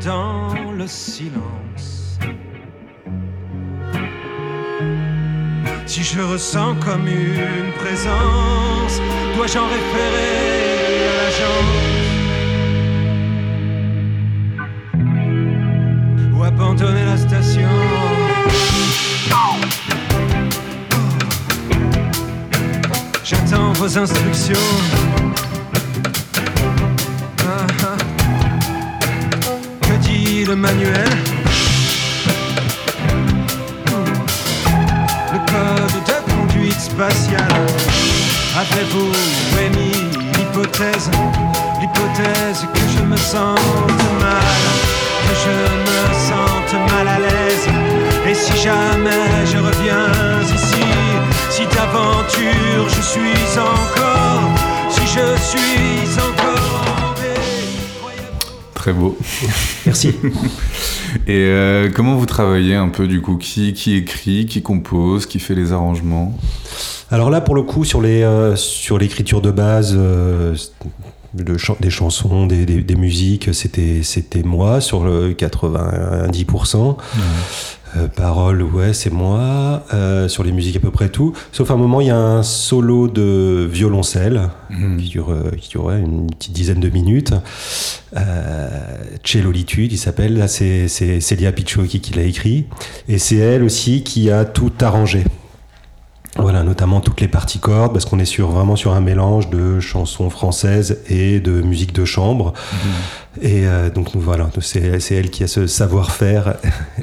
Dans 0.04 0.54
le 0.76 0.86
silence. 0.86 2.18
Si 5.86 6.02
je 6.02 6.20
ressens 6.20 6.74
comme 6.84 7.06
une 7.08 7.72
présence, 7.78 9.00
dois-je 9.36 9.58
en 9.58 9.66
référer 9.66 11.08
à 11.08 11.12
l'agence 11.24 11.56
ou 16.34 16.42
abandonner 16.44 17.04
la 17.06 17.16
station? 17.16 17.68
J'attends 23.24 23.72
vos 23.72 23.98
instructions. 23.98 25.19
Le 30.46 30.56
manuel 30.56 31.04
Le 35.32 35.38
code 35.50 35.98
de 36.06 36.32
conduite 36.32 36.80
spatiale. 36.80 37.66
Avez-vous 38.56 39.12
émis 39.60 40.08
l'hypothèse 40.32 41.10
L'hypothèse 41.78 42.66
que 42.72 42.80
je 42.96 43.02
me 43.04 43.16
sente 43.18 43.58
mal, 44.18 44.62
que 45.26 45.34
je 45.44 45.56
me 45.86 46.00
sente 46.28 46.74
mal 46.90 47.06
à 47.06 47.18
l'aise? 47.18 47.66
Et 48.26 48.34
si 48.34 48.56
jamais 48.62 49.44
je 49.44 49.58
reviens 49.58 50.40
ici, 50.54 50.86
si 51.50 51.66
d'aventure 51.66 52.88
je 52.88 53.02
suis 53.02 53.58
encore, 53.58 54.48
si 54.88 55.02
je 55.02 55.36
suis 55.42 56.18
encore. 56.18 56.29
Très 58.80 58.94
beau. 58.94 59.14
Merci. 59.84 60.08
Et 61.26 61.34
euh, 61.44 61.90
comment 61.94 62.16
vous 62.16 62.24
travaillez 62.24 62.74
un 62.74 62.88
peu 62.88 63.06
du 63.06 63.20
coup? 63.20 63.36
Qui, 63.36 63.74
qui 63.74 63.94
écrit, 63.94 64.46
qui 64.46 64.62
compose, 64.62 65.26
qui 65.26 65.38
fait 65.38 65.54
les 65.54 65.74
arrangements? 65.74 66.34
Alors 67.10 67.28
là, 67.28 67.42
pour 67.42 67.54
le 67.54 67.62
coup, 67.62 67.84
sur 67.84 68.00
les 68.00 68.22
euh, 68.22 68.56
sur 68.56 68.96
l'écriture 68.96 69.42
de 69.42 69.50
base, 69.50 69.92
euh, 69.94 70.56
chan- 71.58 71.76
des 71.78 71.90
chansons, 71.90 72.46
des, 72.46 72.64
des- 72.64 72.82
des 72.82 72.94
musiques, 72.94 73.52
c'était 73.52 74.00
c'était 74.02 74.42
moi 74.44 74.80
sur 74.80 75.04
le 75.04 75.34
90%. 75.34 76.96
Euh, 77.96 78.06
paroles, 78.08 78.62
ouais, 78.62 78.92
c'est 78.92 79.10
moi. 79.10 79.84
Euh, 79.92 80.28
sur 80.28 80.44
les 80.44 80.52
musiques, 80.52 80.76
à 80.76 80.80
peu 80.80 80.90
près 80.90 81.08
tout. 81.08 81.32
Sauf 81.52 81.70
à 81.70 81.74
un 81.74 81.76
moment, 81.76 82.00
il 82.00 82.06
y 82.06 82.10
a 82.10 82.16
un 82.16 82.42
solo 82.42 83.08
de 83.08 83.68
violoncelle 83.70 84.50
qui 84.98 85.08
dure, 85.08 85.30
euh, 85.30 85.50
qui 85.58 85.70
dure 85.70 85.84
ouais, 85.86 85.98
une 85.98 86.28
petite 86.28 86.52
dizaine 86.52 86.80
de 86.80 86.88
minutes. 86.88 87.34
Euh, 88.16 88.68
Cellolitude, 89.24 89.92
il 89.92 89.98
s'appelle. 89.98 90.38
Là, 90.38 90.48
c'est 90.48 90.88
c'est 90.88 91.20
Célia 91.20 91.52
Picciocchi 91.52 92.00
qui 92.00 92.14
l'a 92.14 92.22
écrit. 92.22 92.66
Et 93.08 93.18
c'est 93.18 93.36
elle 93.36 93.64
aussi 93.64 94.02
qui 94.04 94.30
a 94.30 94.44
tout 94.44 94.72
arrangé. 94.80 95.24
Voilà, 96.36 96.62
notamment 96.62 97.00
toutes 97.00 97.20
les 97.20 97.28
parties 97.28 97.58
cordes, 97.58 97.92
parce 97.92 98.04
qu'on 98.04 98.20
est 98.20 98.24
sur, 98.24 98.50
vraiment 98.50 98.76
sur 98.76 98.92
un 98.94 99.00
mélange 99.00 99.50
de 99.50 99.80
chansons 99.80 100.30
françaises 100.30 100.98
et 101.08 101.40
de 101.40 101.60
musique 101.60 101.92
de 101.92 102.04
chambre. 102.04 102.54
Et 103.40 103.66
euh, 103.66 103.90
donc 103.90 104.14
nous, 104.14 104.20
voilà, 104.20 104.50
c'est 104.60 105.14
elle 105.14 105.30
qui 105.30 105.44
a 105.44 105.46
ce 105.46 105.66
savoir-faire 105.66 106.56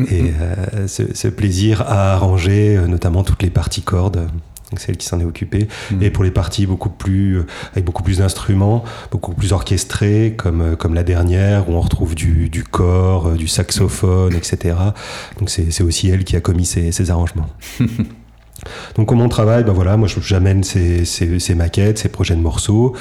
et 0.09 0.33
euh, 0.41 0.87
ce, 0.87 1.03
ce 1.13 1.27
plaisir 1.29 1.81
à 1.81 2.13
arranger, 2.13 2.77
euh, 2.77 2.87
notamment 2.87 3.23
toutes 3.23 3.43
les 3.43 3.49
parties 3.49 3.81
cordes. 3.81 4.27
Donc 4.69 4.81
c'est 4.81 4.89
elle 4.89 4.97
qui 4.97 5.07
s'en 5.07 5.21
est 5.21 5.25
occupée. 5.25 5.69
Mhm. 5.91 6.03
Et 6.03 6.11
pour 6.11 6.25
les 6.25 6.31
parties 6.31 6.65
beaucoup 6.65 6.89
plus, 6.89 7.43
avec 7.71 7.85
beaucoup 7.85 8.03
plus 8.03 8.17
d'instruments, 8.17 8.83
beaucoup 9.11 9.33
plus 9.33 9.53
orchestrées, 9.53 10.33
comme, 10.37 10.75
comme 10.75 10.93
la 10.93 11.03
dernière, 11.03 11.69
où 11.69 11.73
on 11.73 11.79
retrouve 11.79 12.15
du, 12.15 12.49
du 12.49 12.65
corps, 12.65 13.31
du 13.31 13.47
saxophone, 13.47 14.35
etc. 14.35 14.75
Donc 15.39 15.49
c'est 15.49 15.71
c'est 15.71 15.83
aussi 15.83 16.09
elle 16.09 16.25
qui 16.25 16.35
a 16.35 16.41
commis 16.41 16.65
ces, 16.65 16.91
ces 16.91 17.09
arrangements. 17.09 17.47
Donc 18.95 19.07
comment 19.07 19.25
on 19.25 19.29
travaille 19.29 19.63
ben 19.63 19.73
voilà, 19.73 19.97
Moi 19.97 20.07
j'amène 20.21 20.63
ces, 20.63 21.05
ces- 21.05 21.39
ces 21.39 21.55
maquettes, 21.55 21.99
ces 21.99 22.09
projets 22.09 22.35
de 22.35 22.41
morceaux, 22.41 22.93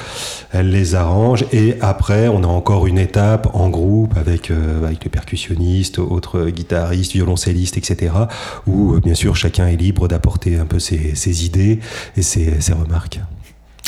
elle 0.53 0.71
les 0.71 0.95
arrange 0.95 1.45
et 1.53 1.77
après 1.81 2.29
on 2.29 2.43
a 2.45 2.47
encore 2.47 2.87
une 2.87 2.99
étape 2.99 3.49
en 3.55 3.69
groupe 3.69 4.15
avec, 4.17 4.51
euh, 4.51 4.85
avec 4.87 5.05
les 5.05 5.11
percussionnistes, 5.11 5.99
autres 5.99 6.47
guitaristes, 6.51 7.13
violoncellistes, 7.13 7.77
etc. 7.79 8.13
Où 8.67 8.95
euh, 8.95 9.01
bien 9.01 9.15
sûr 9.15 9.37
chacun 9.37 9.67
est 9.67 9.77
libre 9.77 10.09
d'apporter 10.09 10.57
un 10.59 10.67
peu 10.67 10.79
ses, 10.79 11.15
ses 11.15 11.45
idées 11.47 11.81
et 12.17 12.23
ses, 12.23 12.61
ses 12.61 12.73
remarques. 12.73 13.21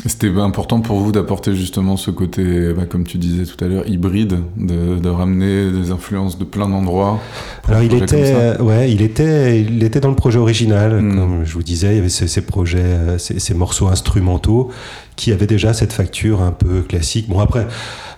C'était 0.07 0.29
important 0.29 0.81
pour 0.81 1.01
vous 1.01 1.11
d'apporter 1.11 1.57
justement 1.57 1.97
ce 1.97 2.13
côté, 2.13 2.73
bah, 2.73 2.85
comme 2.89 3.05
tu 3.05 3.19
disais 3.19 3.45
tout 3.45 3.63
à 3.65 3.67
l'heure, 3.69 3.87
hybride, 3.89 4.39
de, 4.57 4.97
de 4.97 5.09
ramener 5.09 5.73
des 5.73 5.91
influences 5.91 6.39
de 6.39 6.45
plein 6.45 6.69
d'endroits. 6.69 7.19
Alors 7.67 7.83
il 7.83 7.93
était, 7.95 8.33
euh, 8.35 8.59
ouais, 8.63 8.93
il 8.93 9.03
était, 9.03 9.61
il 9.61 9.83
était 9.83 9.99
dans 10.01 10.11
le 10.11 10.15
projet 10.15 10.39
original, 10.39 11.03
Mm. 11.03 11.17
comme 11.17 11.45
je 11.45 11.53
vous 11.53 11.63
disais, 11.63 11.89
il 11.93 11.97
y 11.97 11.99
avait 11.99 12.09
ces, 12.09 12.29
ces 12.29 12.43
projets, 12.43 12.79
euh, 12.79 13.19
ces, 13.19 13.41
ces 13.41 13.55
morceaux 13.55 13.89
instrumentaux 13.89 14.71
qui 15.17 15.33
avaient 15.33 15.47
déjà 15.49 15.73
cette 15.75 15.93
facture 15.93 16.43
un 16.43 16.53
peu 16.53 16.83
classique. 16.83 17.29
Bon 17.29 17.41
après, 17.41 17.67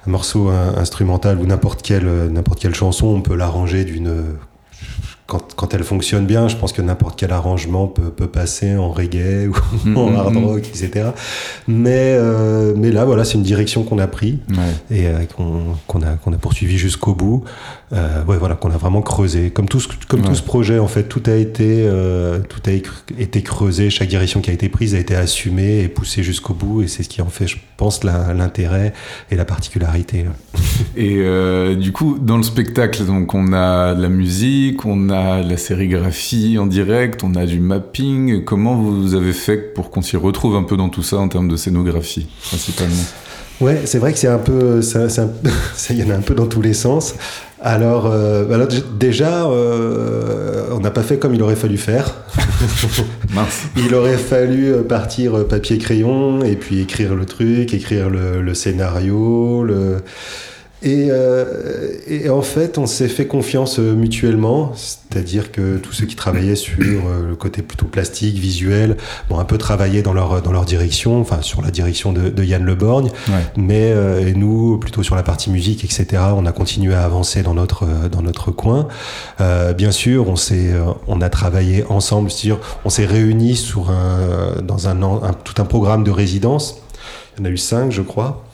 un 0.07 0.11
morceau 0.11 0.49
instrumental 0.49 1.39
ou 1.39 1.47
n'importe 1.47 1.83
quelle, 1.83 2.07
euh, 2.07 2.29
n'importe 2.29 2.61
quelle 2.61 2.75
chanson, 2.75 3.07
on 3.07 3.23
peut 3.23 3.37
l'arranger 3.37 3.85
d'une 3.85 4.13
quand, 5.31 5.55
quand 5.55 5.73
elle 5.75 5.85
fonctionne 5.85 6.27
bien, 6.27 6.49
je 6.49 6.57
pense 6.57 6.73
que 6.73 6.83
n'importe 6.83 7.19
quel 7.19 7.31
arrangement 7.33 7.87
peut, 7.87 8.11
peut 8.11 8.27
passer 8.27 8.77
en 8.77 8.91
reggae 8.91 9.47
ou 9.49 9.55
Mm, 9.89 9.97
en 9.97 10.11
mm, 10.11 10.17
hard 10.17 10.35
mm. 10.35 10.45
rock, 10.45 10.59
etc. 10.69 11.11
Mais, 11.69 12.17
euh, 12.19 12.75
mais 12.77 12.91
là, 12.91 13.05
voilà, 13.05 13.25
c'est 13.25 13.35
une 13.35 13.43
direction 13.45 13.85
qu'on 13.85 13.99
a 13.99 14.07
pris 14.09 14.41
Ouais. 14.51 14.97
et 14.97 15.07
euh, 15.07 15.21
qu'on 15.37 16.03
a, 16.03 16.17
qu'on 16.23 16.33
a 16.33 16.37
poursuivi 16.37 16.77
jusqu'au 16.77 17.15
bout. 17.15 17.45
Euh, 17.93 18.25
ouais, 18.25 18.37
voilà, 18.37 18.55
qu'on 18.57 18.71
a 18.71 18.77
vraiment 18.77 19.03
creusé. 19.03 19.51
Comme 19.51 19.69
tout, 19.69 19.81
ce- 19.81 19.89
comme 20.09 20.21
Ouais. 20.21 20.27
tout 20.27 20.35
ce 20.35 20.43
projet, 20.43 20.79
en 20.79 20.87
fait, 20.89 21.05
tout 21.05 21.23
a 21.27 21.35
été, 21.35 21.85
euh, 21.87 22.41
tout 22.41 22.61
a 22.67 22.73
été 23.21 23.43
creusé. 23.43 23.91
Chaque 23.91 24.09
direction 24.09 24.41
qui 24.41 24.51
a 24.51 24.53
été 24.53 24.69
prise 24.69 24.95
a 24.95 24.99
été 24.99 25.15
assumée 25.15 25.81
et 25.81 25.89
poussée 25.89 26.23
jusqu'au 26.23 26.55
bout. 26.55 26.83
Et 26.83 26.89
c'est 26.89 27.03
ce 27.05 27.09
qui 27.09 27.23
en 27.23 27.27
fait, 27.31 27.47
je 27.47 27.57
pense, 27.77 28.03
l'intérêt 28.05 28.93
et 29.31 29.37
la 29.37 29.45
particularité. 29.45 30.27
Et 30.97 31.19
euh, 31.21 31.77
du 31.77 31.93
coup, 31.93 32.19
dans 32.21 32.37
le 32.37 32.43
spectacle, 32.43 33.05
donc 33.05 33.35
on 33.35 33.53
a 33.53 33.95
de 33.95 34.03
la 34.03 34.09
musique, 34.09 34.85
on 34.85 35.09
a 35.11 35.43
de 35.43 35.49
la 35.49 35.57
sérigraphie 35.57 36.59
en 36.59 36.67
direct, 36.67 37.23
on 37.23 37.35
a 37.37 37.47
du 37.47 37.61
mapping. 37.61 38.45
Comment 38.45 38.75
vous 38.77 39.15
avez 39.15 39.33
fait 39.33 39.57
pour 39.75 39.91
qu'on 39.91 40.03
s'y 40.03 40.17
retrouve 40.17 40.57
un 40.57 40.65
peu 40.65 40.77
dans 40.77 40.89
tout 40.89 41.03
ça 41.03 41.19
en 41.19 41.29
termes 41.29 41.49
de 41.49 41.57
scénographie, 41.57 42.27
principalement? 42.43 43.05
Ouais, 43.61 43.83
c'est 43.85 43.99
vrai 43.99 44.13
que 44.13 44.19
c'est 44.19 44.27
un 44.27 44.39
peu, 44.39 44.81
il 45.91 45.97
y 45.97 46.03
en 46.03 46.11
a 46.11 46.15
un 46.15 46.23
peu 46.23 46.35
dans 46.35 46.47
tous 46.47 46.63
les 46.63 46.73
sens. 46.73 47.15
Alors, 47.63 48.07
euh, 48.07 48.51
alors, 48.53 48.69
d- 48.69 48.83
déjà, 48.99 49.45
euh, 49.47 50.65
on 50.73 50.81
n'a 50.81 50.91
pas 50.91 51.03
fait 51.03 51.19
comme 51.19 51.35
il 51.35 51.43
aurait 51.43 51.57
fallu 51.57 51.77
faire. 51.77 52.15
Mince. 53.35 53.65
Il 53.77 53.95
aurait 53.95 54.17
fallu 54.17 54.73
partir 54.89 55.47
papier 55.47 55.77
crayon 55.77 56.43
et 56.43 56.57
puis 56.57 56.81
écrire 56.81 57.15
le 57.15 57.27
truc, 57.27 57.75
écrire 57.75 58.09
le, 58.09 58.41
le 58.41 58.55
scénario, 58.55 59.63
le 59.63 59.99
et, 60.83 61.09
euh, 61.11 61.93
et 62.07 62.31
en 62.31 62.41
fait, 62.43 62.79
on 62.79 62.87
s'est 62.87 63.09
fait 63.09 63.27
confiance 63.27 63.79
euh, 63.79 63.93
mutuellement, 63.95 64.73
c'est-à-dire 64.75 65.53
que 65.53 65.77
tous 65.77 65.93
ceux 65.93 66.07
qui 66.07 66.17
travaillaient 66.17 66.57
sur 66.57 66.79
euh, 66.81 67.29
le 67.29 67.37
côté 67.37 67.61
plutôt 67.63 67.85
plastique, 67.87 68.37
visuel, 68.39 68.97
bon, 69.29 69.39
un 69.39 69.45
peu 69.45 69.59
travaillé 69.59 70.03
dans 70.03 70.15
leur, 70.15 70.41
dans 70.41 70.53
leur 70.53 70.65
direction, 70.65 71.21
enfin 71.21 71.43
sur 71.43 71.61
la 71.61 71.71
direction 71.71 72.13
de, 72.13 72.31
de 72.31 72.45
Yann 72.45 72.65
Leborgne, 72.65 73.11
Ouais. 73.29 73.45
mais 73.57 73.93
euh, 73.93 74.27
et 74.27 74.33
nous, 74.35 74.79
plutôt 74.79 75.03
sur 75.03 75.17
la 75.17 75.23
partie 75.23 75.51
musique, 75.51 75.85
etc., 75.85 76.07
on 76.35 76.47
a 76.47 76.53
continué 76.53 76.95
à 76.95 77.05
avancer 77.05 77.43
dans 77.43 77.55
notre, 77.55 77.85
euh, 77.85 78.09
dans 78.09 78.23
notre 78.23 78.51
coin. 78.51 78.89
Euh, 79.41 79.75
bien 79.75 79.91
sûr, 79.91 80.29
on, 80.29 80.37
s'est, 80.37 80.73
on 81.07 81.21
a 81.21 81.29
travaillé 81.29 81.85
ensemble, 81.91 82.31
c'est-à-dire 82.31 82.59
on 82.87 82.91
s'est 82.91 83.05
réunis 83.07 83.57
sur 83.57 83.91
un, 83.91 84.63
dans 84.63 84.89
un, 84.89 85.03
un- 85.03 85.33
tout 85.45 85.61
un 85.61 85.67
programme 85.67 86.05
de 86.05 86.11
résidence. 86.11 86.79
Il 87.37 87.41
y 87.41 87.43
en 87.43 87.51
a 87.51 87.53
eu 87.53 87.57
cinq, 87.59 87.91
je 87.93 88.03
crois 88.03 88.45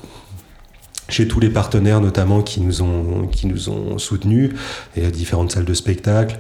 chez 1.09 1.29
tous 1.29 1.39
les 1.41 1.51
partenaires 1.51 2.01
notamment 2.01 2.43
qui 2.43 2.61
nous 2.61 2.83
ont 2.83 3.27
qui 3.31 3.47
nous 3.47 3.69
ont 3.69 3.99
soutenus 3.99 4.51
et 4.97 5.07
à 5.07 5.11
différentes 5.11 5.53
salles 5.53 5.65
de 5.65 5.75
spectacle 5.75 6.37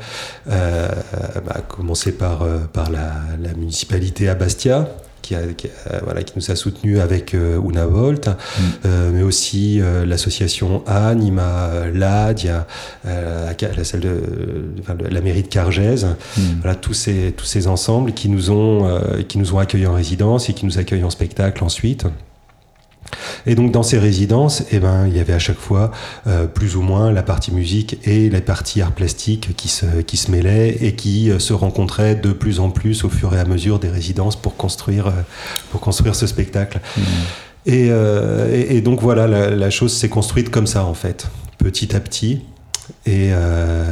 euh, 0.50 0.88
bah, 1.46 1.52
à 1.56 1.60
commencer 1.60 2.12
par 2.12 2.42
euh, 2.42 2.58
par 2.72 2.90
la, 2.90 3.12
la 3.40 3.54
municipalité 3.54 4.28
à 4.28 4.34
Bastia 4.34 4.88
qui, 5.22 5.34
a, 5.34 5.40
qui, 5.56 5.66
a- 5.66 6.00
voilà, 6.04 6.22
qui 6.22 6.34
nous 6.36 6.50
a 6.52 6.54
soutenus 6.56 7.00
avec 7.00 7.34
euh, 7.34 7.58
Una 7.68 7.84
Volt, 7.86 8.28
euh, 8.84 9.10
mais 9.12 9.22
aussi 9.24 9.80
euh, 9.80 10.06
l'association 10.06 10.84
Anima, 10.86 11.70
LAD, 11.92 12.42
il 12.42 12.46
y 12.46 12.48
a 12.50 12.64
euh, 13.08 13.52
la, 13.76 13.82
salle 13.84 14.00
de, 14.02 14.22
enfin, 14.80 14.94
la 15.10 15.20
mairie 15.20 15.42
de 15.42 15.48
Cargèse, 15.48 16.06
Mm. 16.36 16.40
voilà 16.62 16.76
tous 16.76 16.94
ces 16.94 17.32
tous 17.36 17.44
ces 17.46 17.66
ensembles 17.66 18.12
qui 18.12 18.28
nous 18.28 18.50
ont 18.52 18.86
euh, 18.88 19.22
qui 19.26 19.38
nous 19.38 19.52
ont 19.54 19.58
accueillis 19.58 19.86
en 19.88 19.94
résidence 19.94 20.48
et 20.48 20.52
qui 20.54 20.64
nous 20.64 20.78
accueillent 20.78 21.02
en 21.04 21.10
spectacle 21.10 21.64
ensuite. 21.64 22.04
Et 23.46 23.54
donc 23.54 23.72
dans 23.72 23.82
ces 23.82 23.98
résidences, 23.98 24.64
eh 24.72 24.78
ben, 24.78 25.06
il 25.06 25.16
y 25.16 25.20
avait 25.20 25.32
à 25.32 25.38
chaque 25.38 25.58
fois 25.58 25.90
euh, 26.26 26.46
plus 26.46 26.76
ou 26.76 26.82
moins 26.82 27.12
la 27.12 27.22
partie 27.22 27.52
musique 27.52 27.98
et 28.04 28.28
la 28.30 28.40
partie 28.40 28.82
art 28.82 28.92
plastique 28.92 29.54
qui 29.56 29.68
se, 29.68 29.86
qui 30.02 30.16
se 30.16 30.30
mêlaient 30.30 30.76
et 30.80 30.94
qui 30.96 31.30
euh, 31.30 31.38
se 31.38 31.52
rencontraient 31.52 32.14
de 32.16 32.32
plus 32.32 32.58
en 32.60 32.70
plus 32.70 33.04
au 33.04 33.08
fur 33.08 33.34
et 33.34 33.38
à 33.38 33.44
mesure 33.44 33.78
des 33.78 33.88
résidences 33.88 34.36
pour 34.36 34.56
construire, 34.56 35.06
euh, 35.08 35.10
pour 35.70 35.80
construire 35.80 36.14
ce 36.14 36.26
spectacle. 36.26 36.80
Mmh. 36.96 37.00
Et, 37.66 37.88
euh, 37.90 38.52
et- 38.54 38.76
et 38.76 38.80
donc 38.80 39.00
voilà, 39.00 39.26
la, 39.26 39.50
la 39.50 39.70
chose 39.70 39.92
s'est 39.96 40.08
construite 40.08 40.50
comme 40.50 40.66
ça 40.66 40.84
en 40.84 40.94
fait, 40.94 41.28
petit 41.58 41.94
à 41.96 42.00
petit. 42.00 42.42
Et 43.06 43.30
euh, 43.32 43.84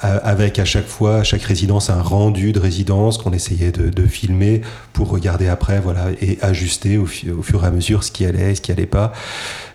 avec 0.00 0.58
à 0.58 0.64
chaque 0.64 0.86
fois, 0.86 1.16
à 1.16 1.22
chaque 1.24 1.42
résidence, 1.42 1.88
un 1.88 2.02
rendu 2.02 2.52
de 2.52 2.60
résidence 2.60 3.16
qu'on 3.16 3.32
essayait 3.32 3.72
de, 3.72 3.88
de 3.88 4.06
filmer 4.06 4.60
pour 4.92 5.08
regarder 5.08 5.48
après, 5.48 5.80
voilà, 5.80 6.08
et 6.20 6.38
ajuster 6.42 6.98
au, 6.98 7.06
fur 7.06 7.64
et 7.64 7.66
à 7.66 7.70
mesure 7.70 8.04
ce 8.04 8.10
qui 8.10 8.26
allait, 8.26 8.54
ce 8.54 8.60
qui 8.60 8.72
allait 8.72 8.86
pas. 8.86 9.12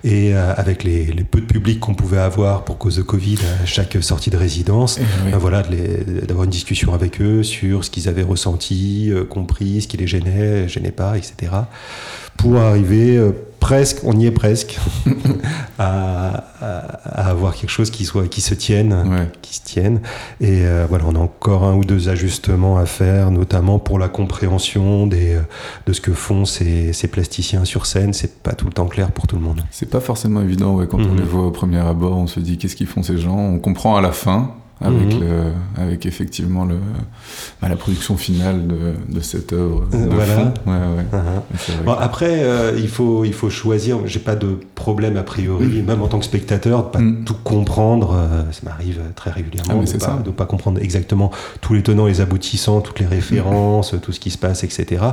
Et 0.03 0.33
euh, 0.33 0.53
avec 0.55 0.83
les, 0.83 1.05
les 1.05 1.23
peu 1.23 1.41
de 1.41 1.45
public 1.45 1.79
qu'on 1.79 1.95
pouvait 1.95 2.19
avoir 2.19 2.63
pour 2.65 2.77
cause 2.77 2.97
de 2.97 3.01
Covid 3.01 3.37
à 3.63 3.65
chaque 3.65 3.97
sortie 4.01 4.29
de 4.29 4.37
résidence, 4.37 4.99
oui. 4.99 5.31
ben 5.31 5.37
voilà, 5.37 5.63
d'avoir 5.63 6.45
une 6.45 6.51
discussion 6.51 6.93
avec 6.93 7.19
eux 7.21 7.43
sur 7.43 7.83
ce 7.83 7.89
qu'ils 7.89 8.07
avaient 8.07 8.21
ressenti, 8.21 9.09
euh, 9.11 9.25
compris, 9.25 9.81
ce 9.81 9.87
qui 9.87 9.97
les 9.97 10.07
gênait, 10.07 10.67
gênait 10.67 10.91
pas, 10.91 11.17
etc. 11.17 11.51
Pour 12.37 12.57
arriver 12.57 13.17
euh, 13.17 13.31
presque, 13.61 13.99
on 14.03 14.11
y 14.19 14.25
est 14.25 14.31
presque, 14.31 14.77
à, 15.79 16.43
à- 16.61 17.21
à 17.21 17.29
avoir 17.29 17.55
quelque 17.55 17.69
chose 17.69 17.89
qui 17.91 18.03
soit, 18.05 18.27
qui 18.27 18.41
se 18.41 18.53
tienne, 18.53 18.91
Ouais. 19.09 19.29
qui 19.41 19.55
se 19.55 19.61
tienne. 19.63 20.01
Et 20.41 20.65
euh, 20.65 20.85
voilà, 20.89 21.05
on 21.07 21.15
a 21.15 21.19
encore 21.19 21.63
un 21.63 21.75
ou 21.75 21.83
deux 21.85 22.09
ajustements 22.09 22.77
à 22.77 22.85
faire, 22.85 23.31
notamment 23.31 23.79
pour 23.79 23.97
la 23.99 24.09
compréhension 24.09 25.07
des, 25.07 25.35
euh, 25.35 25.41
de 25.85 25.93
ce 25.93 26.01
que 26.01 26.11
font 26.13 26.45
ces, 26.45 26.91
ces 26.93 27.07
plasticiens 27.07 27.63
sur 27.65 27.85
scène. 27.85 28.13
C'est 28.13 28.41
pas 28.43 28.53
tout 28.53 28.65
le 28.65 28.73
temps 28.73 28.87
clair 28.87 29.11
pour 29.11 29.27
tout 29.27 29.35
le 29.37 29.41
monde. 29.43 29.61
C'est 29.71 29.89
pas 29.89 29.99
forcément 30.01 30.41
évident 30.41 30.75
ouais, 30.75 30.87
quand 30.87 30.99
on 30.99 31.05
Mhm. 31.13 31.17
les 31.17 31.23
voit 31.23 31.45
au 31.45 31.51
premier 31.51 31.79
abord, 31.79 32.17
on 32.17 32.27
se 32.27 32.39
dit 32.39 32.57
qu'est-ce 32.57 32.75
qu'ils 32.75 32.87
font 32.87 33.03
ces 33.03 33.17
gens? 33.17 33.37
On 33.37 33.59
comprend 33.59 33.95
à 33.95 34.01
la 34.01 34.11
fin 34.11 34.51
avec, 34.81 35.13
Mhm. 35.13 35.19
le, 35.21 35.81
avec 35.81 36.05
effectivement 36.05 36.65
le, 36.65 36.75
bah, 37.61 37.69
la 37.69 37.75
production 37.75 38.17
finale 38.17 38.65
de, 38.67 38.93
de 39.09 39.19
cette 39.21 39.53
œuvre. 39.53 39.85
de 39.91 39.95
Euh, 39.97 40.07
voilà. 40.09 40.53
Ouais, 40.65 40.95
ouais. 40.97 41.05
Uh-huh. 41.13 41.83
Bon, 41.85 41.91
après, 41.93 42.43
euh, 42.43 42.73
il, 42.77 42.87
faut, 42.87 43.23
il 43.25 43.33
faut 43.33 43.49
choisir. 43.49 43.99
J'ai 44.05 44.19
pas 44.19 44.35
de 44.35 44.57
problème 44.75 45.17
a 45.17 45.23
priori, 45.23 45.81
même 45.83 46.01
en 46.01 46.07
tant 46.07 46.19
que 46.19 46.25
spectateur, 46.25 46.85
de 46.85 46.89
pas 46.89 46.99
Mm. 46.99 47.23
tout 47.25 47.35
comprendre. 47.43 48.15
euh, 48.15 48.43
ça 48.51 48.61
m'arrive 48.63 48.99
très 49.15 49.29
régulièrement 49.31 49.73
Ah, 49.77 49.81
de, 49.81 49.85
c'est 49.85 49.97
pas, 49.99 50.05
ça. 50.05 50.21
de 50.25 50.31
pas 50.31 50.45
comprendre 50.45 50.79
exactement 50.81 51.31
tous 51.61 51.73
les 51.73 51.83
tenants, 51.83 52.07
les 52.07 52.19
aboutissants, 52.21 52.81
toutes 52.81 52.99
les 52.99 53.05
références, 53.05 53.95
tout 54.01 54.11
ce 54.11 54.19
qui 54.19 54.31
se 54.31 54.37
passe, 54.37 54.63
etc. 54.63 55.03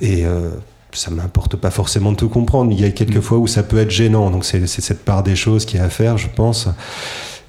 Et 0.00 0.24
euh, 0.26 0.50
ça 0.92 1.10
m'importe 1.10 1.56
pas 1.56 1.70
forcément 1.70 2.12
de 2.12 2.16
tout 2.16 2.28
comprendre. 2.30 2.72
Il 2.72 2.80
y 2.80 2.84
a 2.84 2.90
quelques 2.90 3.16
Mm. 3.18 3.22
fois 3.22 3.38
où 3.38 3.46
ça 3.46 3.62
peut 3.62 3.78
être 3.78 3.90
gênant. 3.90 4.30
Donc 4.30 4.44
c'est 4.46 4.66
c'est 4.66 4.80
cette 4.82 5.04
part 5.04 5.22
des 5.22 5.36
choses 5.36 5.66
qui 5.66 5.76
est 5.76 5.80
à 5.80 5.90
faire, 5.90 6.16
je 6.16 6.28
pense. 6.34 6.68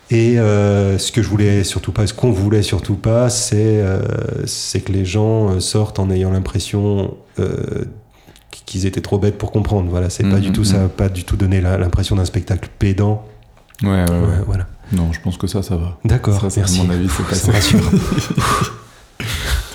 Et 0.10 0.40
euh, 0.40 0.98
ce 0.98 1.12
que 1.12 1.22
je 1.22 1.28
voulais 1.28 1.64
surtout 1.64 1.92
pas, 1.92 2.08
ce 2.08 2.14
qu'on 2.14 2.32
voulait 2.32 2.64
surtout 2.64 2.96
pas, 2.96 3.30
c'est 3.30 3.82
euh, 3.82 4.00
que 4.46 4.92
les 4.92 5.04
gens 5.06 5.50
euh, 5.50 5.60
sortent 5.60 6.00
en 6.00 6.10
ayant 6.10 6.32
l'impression 6.32 7.16
euh, 7.40 7.84
qu'ils 8.66 8.86
étaient 8.86 9.02
trop 9.02 9.18
bêtes 9.18 9.38
pour 9.38 9.52
comprendre. 9.52 9.90
Voilà, 9.90 10.10
c'est 10.10 10.24
pas 10.24 10.36
Mhm, 10.38 10.42
du 10.42 10.52
tout 10.52 10.62
mhm. 10.62 10.66
ça, 10.66 10.84
a 10.86 10.88
pas 10.88 11.10
du 11.10 11.24
tout 11.26 11.36
donné 11.36 11.60
l'impression 11.60 12.16
d'un 12.16 12.26
spectacle 12.26 12.70
pédant. 12.80 13.26
Ouais, 13.84 13.90
ouais, 13.90 14.10
ouais. 14.10 14.44
Voilà. 14.46 14.66
Non, 14.94 15.12
je 15.12 15.20
pense 15.20 15.38
que 15.38 15.48
ça, 15.48 15.62
ça 15.62 15.76
va. 15.76 15.98
D'accord, 16.06 16.40
Ça, 16.40 16.50
ça, 16.50 16.62
à 16.62 16.84
mon 16.84 16.90
avis, 16.90 17.10
c'est 17.10 17.24
pas 17.26 17.36
Ça. 17.36 17.52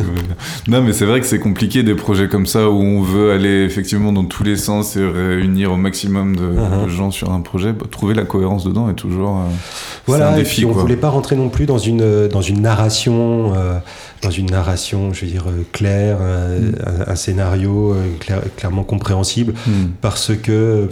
non, 0.69 0.83
mais 0.83 0.93
c'est 0.93 1.05
vrai 1.05 1.21
que 1.21 1.27
c'est 1.27 1.39
compliqué 1.39 1.83
des 1.83 1.95
projets 1.95 2.29
comme 2.29 2.47
ça 2.47 2.69
où 2.71 2.81
on 2.81 3.03
veut 3.03 3.33
aller 3.33 3.65
effectivement 3.65 4.13
dans 4.13 4.25
tous 4.25 4.43
les 4.45 4.57
sens 4.57 4.97
et 4.97 5.05
réunir 5.07 5.73
au 5.73 5.77
maximum 5.77 6.37
de, 6.37 6.85
de 6.85 6.89
gens 6.89 7.11
sur 7.11 7.31
un 7.33 7.41
projet. 7.41 7.73
Bah, 7.73 7.87
trouver 7.91 8.15
la 8.15 8.25
cohérence 8.25 8.65
dedans 8.65 8.89
est 8.91 8.95
toujours 8.95 9.39
euh, 9.39 9.45
Voilà, 10.07 10.31
un 10.31 10.35
et 10.35 10.39
défi. 10.39 10.57
puis 10.57 10.65
on 10.67 10.73
quoi. 10.73 10.83
voulait 10.83 10.97
pas 10.97 11.09
rentrer 11.11 11.37
non 11.37 11.49
plus 11.49 11.67
dans 11.67 11.79
une 11.79 12.29
dans 12.29 12.43
une 12.43 12.61
narration, 12.63 13.55
euh, 13.57 13.79
dans 14.23 14.31
une 14.31 14.47
narration, 14.51 15.13
je 15.13 15.25
veux 15.25 15.31
dire 15.31 15.45
euh, 15.49 15.63
claire, 15.73 16.19
euh, 16.21 16.59
Mm. 16.61 16.75
un, 17.09 17.13
un 17.13 17.17
scénario 17.17 17.93
euh, 17.93 18.03
clair- 18.21 18.43
clairement 18.57 18.85
compréhensible, 18.85 19.55
Hmm. 19.67 19.91
parce 20.01 20.33
que 20.37 20.89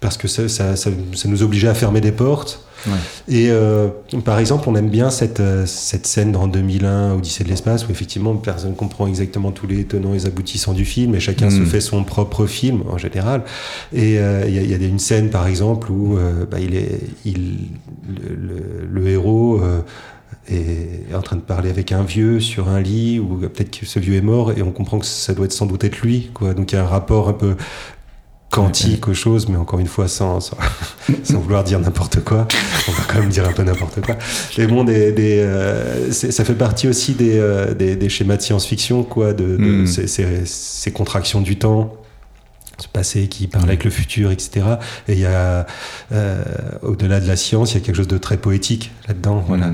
parce 0.00 0.16
que 0.18 0.28
ça, 0.28 0.48
ça, 0.48 0.76
ça- 0.76 0.90
ça 1.14 1.28
nous 1.28 1.42
obligeait 1.42 1.68
à 1.68 1.74
fermer 1.74 2.00
des 2.00 2.12
portes. 2.12 2.65
Ouais. 2.86 2.92
Et 3.28 3.50
euh, 3.50 3.88
par 4.24 4.38
exemple, 4.38 4.68
on 4.68 4.74
aime 4.76 4.88
bien 4.90 5.10
cette, 5.10 5.40
euh, 5.40 5.66
cette 5.66 6.06
scène 6.06 6.32
dans 6.32 6.46
2001, 6.46 7.14
Odyssée 7.14 7.44
de 7.44 7.48
l'espace, 7.48 7.86
où 7.88 7.90
effectivement 7.90 8.34
personne 8.36 8.70
ne 8.70 8.76
comprend 8.76 9.06
exactement 9.06 9.50
tous 9.52 9.66
les 9.66 9.84
tenants 9.84 10.12
et 10.12 10.18
les 10.18 10.26
aboutissants 10.26 10.72
du 10.72 10.84
film, 10.84 11.14
et 11.14 11.20
chacun 11.20 11.50
se 11.50 11.60
Mm. 11.60 11.66
fait 11.66 11.80
son 11.80 12.04
propre 12.04 12.46
film 12.46 12.82
en 12.90 12.98
général. 12.98 13.42
Et 13.92 14.18
euh, 14.18 14.44
il 14.46 14.54
y, 14.54 14.58
a- 14.74 14.76
y 14.76 14.88
une 14.88 14.98
scène, 14.98 15.30
par 15.30 15.46
exemple, 15.46 15.90
où 15.90 16.16
euh, 16.16 16.46
bah, 16.50 16.58
il 16.60 16.74
est, 16.76 17.00
il, 17.24 17.58
le, 18.08 18.34
le- 18.36 18.88
le 18.90 19.08
héros 19.08 19.60
est 20.48 21.12
en 21.14 21.22
train 21.22 21.36
de 21.36 21.40
parler 21.40 21.70
avec 21.70 21.90
un 21.90 22.02
vieux 22.02 22.38
sur 22.38 22.68
un 22.68 22.80
lit, 22.80 23.18
ou 23.18 23.38
peut-être 23.38 23.80
que 23.80 23.86
ce 23.86 23.98
vieux 23.98 24.14
est 24.14 24.20
mort, 24.20 24.52
et 24.52 24.62
on 24.62 24.70
comprend 24.70 24.98
que 25.00 25.06
ça 25.06 25.34
doit 25.34 25.44
être 25.46 25.52
sans 25.52 25.66
doute 25.66 25.82
être 25.82 26.00
lui. 26.02 26.30
Quoi. 26.34 26.54
Donc 26.54 26.70
il 26.72 26.76
y 26.76 26.78
a 26.78 26.82
un 26.82 26.86
rapport 26.86 27.28
un 27.28 27.32
peu 27.32 27.56
quantique 28.56 29.06
aux 29.08 29.14
choses, 29.14 29.48
mais 29.48 29.56
encore 29.56 29.78
une 29.80 29.86
fois 29.86 30.08
sans, 30.08 30.40
sans, 30.40 30.56
sans 31.22 31.38
vouloir 31.40 31.62
dire 31.62 31.78
n'importe 31.78 32.24
quoi. 32.24 32.48
On 32.88 32.92
va 32.92 33.02
quand 33.06 33.20
même 33.20 33.28
dire 33.28 33.46
un 33.48 33.52
peu 33.52 33.62
n'importe 33.62 34.00
quoi. 34.00 34.16
Mais 34.56 34.66
bon, 34.66 34.82
des, 34.84 35.12
des, 35.12 35.38
euh, 35.40 36.10
ça 36.12 36.44
fait 36.44 36.54
partie 36.54 36.88
aussi 36.88 37.12
des, 37.14 37.38
euh, 37.38 37.74
des, 37.74 37.96
des 37.96 38.08
schémas 38.08 38.36
de 38.36 38.42
science-fiction, 38.42 39.02
quoi, 39.04 39.32
de, 39.34 39.56
de 39.56 39.82
Mm. 39.82 39.86
ces, 39.86 40.06
ces- 40.06 40.46
ces 40.46 40.90
contractions 40.92 41.40
du 41.42 41.56
temps. 41.58 41.94
Ce 42.78 42.88
passé 42.88 43.26
qui 43.28 43.46
parle 43.46 43.68
avec 43.68 43.84
le 43.84 43.90
futur, 43.90 44.30
etc. 44.30 44.66
Et 45.08 45.14
il 45.14 45.18
y 45.20 45.24
a, 45.26 45.66
euh, 46.12 46.42
au-delà 46.82 47.20
de 47.20 47.26
la 47.26 47.36
science, 47.36 47.72
il 47.72 47.74
y 47.74 47.76
a 47.78 47.80
quelque 47.84 47.96
chose 47.96 48.08
de 48.08 48.18
très 48.18 48.36
poétique 48.36 48.90
là-dedans, 49.08 49.42
voilà, 49.48 49.72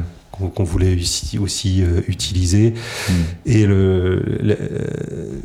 qu'on 0.54 0.62
voulait 0.64 0.94
aussi, 0.94 1.36
aussi 1.38 1.82
euh, 1.82 2.00
utiliser. 2.06 2.74
Hmm. 3.08 3.12
Et 3.46 3.66
le, 3.66 4.22
le- 4.40 4.56
euh, 4.60 5.40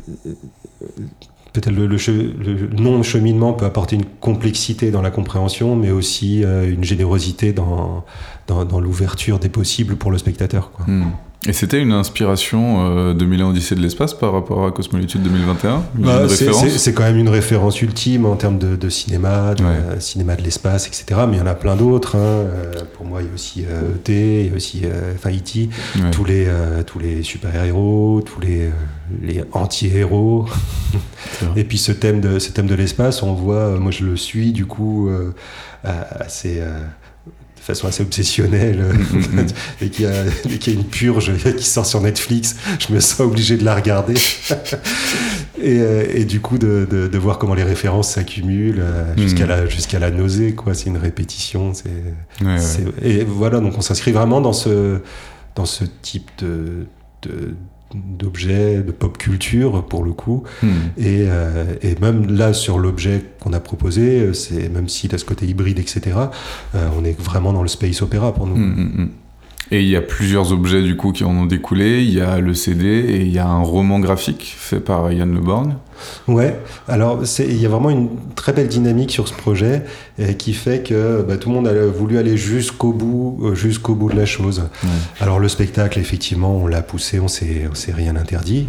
peut-être 1.52 1.70
le, 1.74 1.86
le 1.86 1.96
le 1.96 2.68
non-cheminement 2.80 3.52
peut 3.52 3.64
apporter 3.66 3.96
une 3.96 4.04
complexité 4.20 4.90
dans 4.90 5.02
la 5.02 5.10
compréhension, 5.10 5.76
mais 5.76 5.90
aussi 5.90 6.44
euh, 6.44 6.72
une 6.72 6.84
générosité 6.84 7.52
dans, 7.52 8.04
dans, 8.46 8.64
dans 8.64 8.80
l'ouverture 8.80 9.38
des 9.38 9.48
possibles 9.48 9.96
pour 9.96 10.10
le 10.10 10.18
spectateur. 10.18 10.70
Quoi. 10.72 10.86
Hmm. 10.86 11.04
Et 11.46 11.52
c'était 11.52 11.80
une 11.80 11.92
inspiration 11.92 12.80
euh, 12.80 13.14
de 13.14 13.24
Milan 13.24 13.50
Odyssée 13.50 13.76
de 13.76 13.80
l'espace 13.80 14.12
par 14.12 14.32
rapport 14.32 14.66
à 14.66 14.72
Cosmolitude 14.72 15.22
2021 15.22 15.82
Il 16.00 16.04
y 16.04 16.10
a 16.10 16.18
Bah, 16.22 16.28
c'est- 16.28 16.92
quand 16.92 17.04
même 17.04 17.16
une 17.16 17.28
référence 17.28 17.80
ultime 17.80 18.26
en 18.26 18.34
termes 18.34 18.58
de, 18.58 18.74
de 18.74 18.88
cinéma, 18.88 19.54
de 19.54 19.62
Ouais. 19.62 19.68
euh, 19.70 20.00
cinéma 20.00 20.34
de 20.34 20.42
l'espace, 20.42 20.88
etc. 20.88 21.20
Mais 21.28 21.36
il 21.36 21.38
y 21.38 21.42
en 21.42 21.46
a 21.46 21.54
plein 21.54 21.76
d'autres. 21.76 22.16
hein. 22.16 22.18
Euh, 22.18 22.72
pour 22.96 23.06
moi, 23.06 23.22
il 23.22 23.28
y 23.28 23.30
a 23.30 23.34
aussi 23.34 23.64
euh, 23.70 23.94
ET, 24.04 24.40
il 24.46 24.50
y 24.50 24.52
a 24.52 24.56
aussi 24.56 24.82
euh, 24.84 25.14
E.T., 25.14 25.68
Ouais. 26.02 26.10
tous 26.10 26.24
les, 26.24 26.46
euh, 26.48 26.82
tous 26.82 26.98
les 26.98 27.22
super-héros, 27.22 28.20
tous 28.26 28.40
les, 28.40 28.62
euh, 28.66 28.70
les 29.22 29.42
anti-héros. 29.52 30.46
Et 31.56 31.64
puis 31.64 31.78
ce 31.78 31.92
thème 31.92 32.20
de, 32.20 32.38
ce 32.38 32.50
thème 32.50 32.66
de 32.66 32.74
l'espace, 32.74 33.22
on 33.22 33.32
voit, 33.34 33.56
euh, 33.56 33.78
moi 33.78 33.90
je 33.90 34.04
le 34.04 34.16
suis 34.16 34.52
du 34.52 34.66
coup 34.66 35.08
euh, 35.08 35.32
assez, 35.84 36.56
euh, 36.60 36.80
de 37.26 37.60
façon 37.62 37.86
assez 37.88 38.02
obsessionnelle, 38.02 38.82
Mm, 38.82 39.16
mm, 39.16 39.20
mm. 39.42 39.46
et 39.82 39.90
qu'il 39.90 40.04
y, 40.04 40.08
a- 40.08 40.24
y 40.24 40.74
une 40.74 40.84
purge 40.84 41.32
qui 41.56 41.64
sort 41.64 41.86
sur 41.86 42.00
Netflix, 42.00 42.56
je 42.78 42.92
me 42.94 43.00
sens 43.00 43.20
obligé 43.20 43.56
de 43.56 43.64
la 43.64 43.74
regarder. 43.74 44.14
et, 45.62 45.80
et 46.20 46.24
du 46.24 46.40
coup 46.40 46.58
de, 46.58 46.86
de- 46.90 47.08
de 47.08 47.18
voir 47.18 47.38
comment 47.38 47.54
les 47.54 47.62
références 47.64 48.10
s'accumulent 48.12 48.80
euh, 48.80 49.14
jusqu'à 49.16 49.44
Mm. 49.44 49.48
la, 49.48 49.66
jusqu'à 49.66 49.98
la 49.98 50.10
nausée, 50.10 50.54
quoi. 50.54 50.74
C'est 50.74 50.86
une 50.86 50.96
répétition. 50.98 51.72
C'est, 51.74 51.88
Ouais, 52.44 52.52
ouais. 52.54 52.58
c'est- 52.58 52.84
et 53.02 53.24
voilà, 53.24 53.60
donc 53.60 53.74
on 53.76 53.80
s'inscrit 53.80 54.12
vraiment 54.12 54.40
dans 54.40 54.52
ce, 54.52 55.00
dans 55.54 55.66
ce 55.66 55.84
type 56.02 56.30
de, 56.38 56.86
de- 57.22 57.54
d'objet 57.94 58.82
de 58.82 58.92
pop 58.92 59.16
culture 59.16 59.84
pour 59.86 60.04
le 60.04 60.12
coup 60.12 60.44
Hmm. 60.62 60.68
et, 60.96 61.26
euh, 61.28 61.74
et 61.82 61.94
même 62.00 62.30
là 62.30 62.52
sur 62.52 62.78
l'objet 62.78 63.22
qu'on 63.40 63.52
a 63.52 63.60
proposé 63.60 64.20
euh, 64.20 64.32
c'est 64.32 64.68
même 64.68 64.88
s'il 64.88 65.14
a 65.14 65.18
ce 65.18 65.24
côté 65.24 65.46
hybride 65.46 65.78
etc 65.78 66.16
euh, 66.74 66.88
on 66.98 67.04
est 67.04 67.18
vraiment 67.20 67.52
dans 67.52 67.62
le 67.62 67.68
space 67.68 68.02
opéra 68.02 68.34
pour 68.34 68.46
nous 68.46 68.56
hmm, 68.56 68.92
hmm. 68.96 69.08
Et 69.70 69.82
il 69.82 69.88
y 69.88 69.96
a 69.96 70.00
plusieurs 70.00 70.52
objets 70.52 70.82
du 70.82 70.96
coup 70.96 71.12
qui 71.12 71.24
en 71.24 71.36
ont 71.36 71.44
découlé. 71.46 72.02
Il 72.02 72.12
y 72.12 72.20
a 72.20 72.38
le 72.38 72.54
CD 72.54 72.86
et 72.86 73.20
il 73.20 73.30
y 73.30 73.38
a 73.38 73.46
un 73.46 73.62
roman 73.62 74.00
graphique 74.00 74.54
fait 74.56 74.80
par 74.80 75.12
Yann 75.12 75.32
Le 75.32 75.40
Borgne. 75.40 75.74
Ouais, 76.26 76.58
alors 76.86 77.22
il 77.38 77.60
y 77.60 77.66
a 77.66 77.68
vraiment 77.68 77.90
une 77.90 78.08
très 78.36 78.52
belle 78.52 78.68
dynamique 78.68 79.10
sur 79.10 79.28
ce 79.28 79.34
projet 79.34 79.82
qui 80.38 80.52
fait 80.54 80.82
que 80.82 81.22
bah, 81.26 81.36
tout 81.36 81.48
le 81.48 81.56
monde 81.56 81.68
a 81.68 81.86
voulu 81.86 82.18
aller 82.18 82.36
jusqu'au 82.36 82.92
bout, 82.92 83.40
euh, 83.42 83.54
jusqu'au 83.54 83.94
bout 83.94 84.10
de 84.10 84.16
la 84.16 84.26
chose. 84.26 84.68
Ouais. 84.84 84.90
Alors 85.20 85.38
le 85.40 85.48
spectacle, 85.48 85.98
effectivement, 85.98 86.56
on 86.56 86.66
l'a 86.66 86.82
poussé, 86.82 87.18
on 87.18 87.26
on 87.26 87.74
s'est 87.74 87.92
rien 87.92 88.16
interdit. 88.16 88.68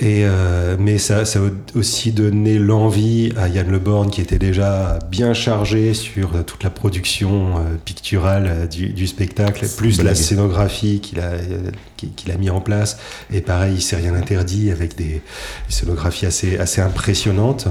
Et, 0.00 0.24
euh, 0.24 0.76
mais 0.78 0.96
ça, 0.98 1.24
ça 1.24 1.40
a 1.40 1.76
aussi 1.76 2.12
donné 2.12 2.58
l'envie 2.58 3.32
à 3.36 3.48
Yann 3.48 3.68
Le 3.68 3.80
Born, 3.80 4.10
qui 4.10 4.20
était 4.20 4.38
déjà 4.38 5.00
bien 5.10 5.34
chargé 5.34 5.92
sur 5.92 6.44
toute 6.44 6.62
la 6.62 6.70
production 6.70 7.56
euh, 7.56 7.60
picturale 7.84 8.46
euh, 8.48 8.66
du, 8.66 8.90
du 8.90 9.08
spectacle, 9.08 9.66
plus 9.76 10.00
la 10.02 10.14
scénographie 10.14 11.00
qu'il 11.00 11.18
a, 11.18 11.32
qu'il 11.96 12.30
a 12.30 12.36
mis 12.36 12.48
en 12.48 12.60
place. 12.60 12.98
Et 13.32 13.40
pareil, 13.40 13.74
il 13.74 13.82
s'est 13.82 13.96
rien 13.96 14.14
interdit 14.14 14.70
avec 14.70 14.96
des, 14.96 15.04
des 15.04 15.22
scénographies 15.68 16.26
assez, 16.26 16.58
assez 16.58 16.80
impressionnantes. 16.80 17.66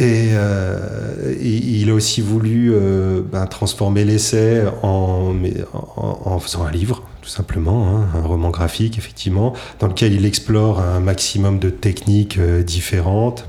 Et 0.00 0.28
euh, 0.32 1.34
il 1.42 1.90
a 1.90 1.94
aussi 1.94 2.20
voulu 2.20 2.72
euh, 2.72 3.20
ben, 3.20 3.46
transformer 3.46 4.04
l'essai 4.04 4.62
en, 4.82 5.34
en, 5.72 6.20
en, 6.24 6.38
faisant 6.38 6.64
un 6.64 6.70
livre, 6.70 7.02
tout 7.28 7.34
simplement, 7.34 7.88
hein, 7.88 8.08
un 8.14 8.22
roman 8.22 8.48
graphique, 8.48 8.96
effectivement, 8.96 9.52
dans 9.80 9.88
lequel 9.88 10.14
il 10.14 10.24
explore 10.24 10.80
un 10.80 10.98
maximum 11.00 11.58
de 11.58 11.68
techniques 11.68 12.38
euh, 12.38 12.62
différentes 12.62 13.46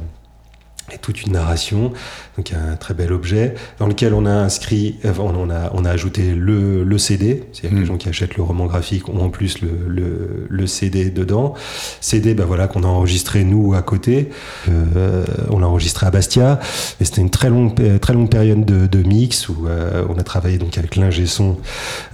et 0.92 0.98
toute 0.98 1.22
une 1.22 1.34
narration, 1.34 1.94
donc 2.36 2.52
un 2.52 2.76
très 2.76 2.96
bel 2.96 3.14
objet, 3.14 3.54
dans 3.78 3.86
lequel 3.86 4.16
on 4.16 4.26
a 4.26 4.32
inscrit, 4.32 4.96
on 5.20 5.50
a, 5.52 5.70
on 5.76 5.86
a 5.86 5.90
ajouté 5.92 6.34
le, 6.34 6.84
le 6.84 6.98
CD, 6.98 7.44
c'est-à-dire 7.54 7.70
que 7.70 7.76
les 7.76 7.82
Mm. 7.84 7.86
gens 7.86 7.98
qui 7.98 8.10
achètent 8.10 8.38
le 8.38 8.42
roman 8.42 8.66
graphique 8.66 9.08
ont 9.08 9.24
en 9.24 9.30
plus 9.30 9.62
le, 9.62 9.70
le, 9.88 10.48
le 10.50 10.66
CD 10.66 11.12
dedans. 11.12 11.54
CD, 12.02 12.34
bah 12.34 12.46
voilà, 12.48 12.68
qu'on 12.68 12.82
a 12.82 12.88
enregistré 12.88 13.44
nous 13.44 13.76
à 13.76 13.84
côté, 13.84 14.32
Euh, 14.68 15.26
on 15.52 15.60
l'a 15.60 15.68
enregistré 15.68 16.08
à 16.08 16.10
Bastia, 16.12 16.60
et 17.00 17.06
c'était 17.06 17.22
une 17.22 17.30
très 17.30 17.50
longue, 17.52 17.80
euh, 17.82 18.00
très 18.00 18.14
longue 18.14 18.30
période 18.32 18.66
de, 18.66 18.88
de 18.88 19.04
mix 19.08 19.48
où 19.48 19.68
euh, 19.68 20.04
on 20.10 20.18
a 20.18 20.24
travaillé 20.24 20.58
donc 20.58 20.76
avec 20.80 20.96
l'ingé 20.96 21.28
son 21.28 21.58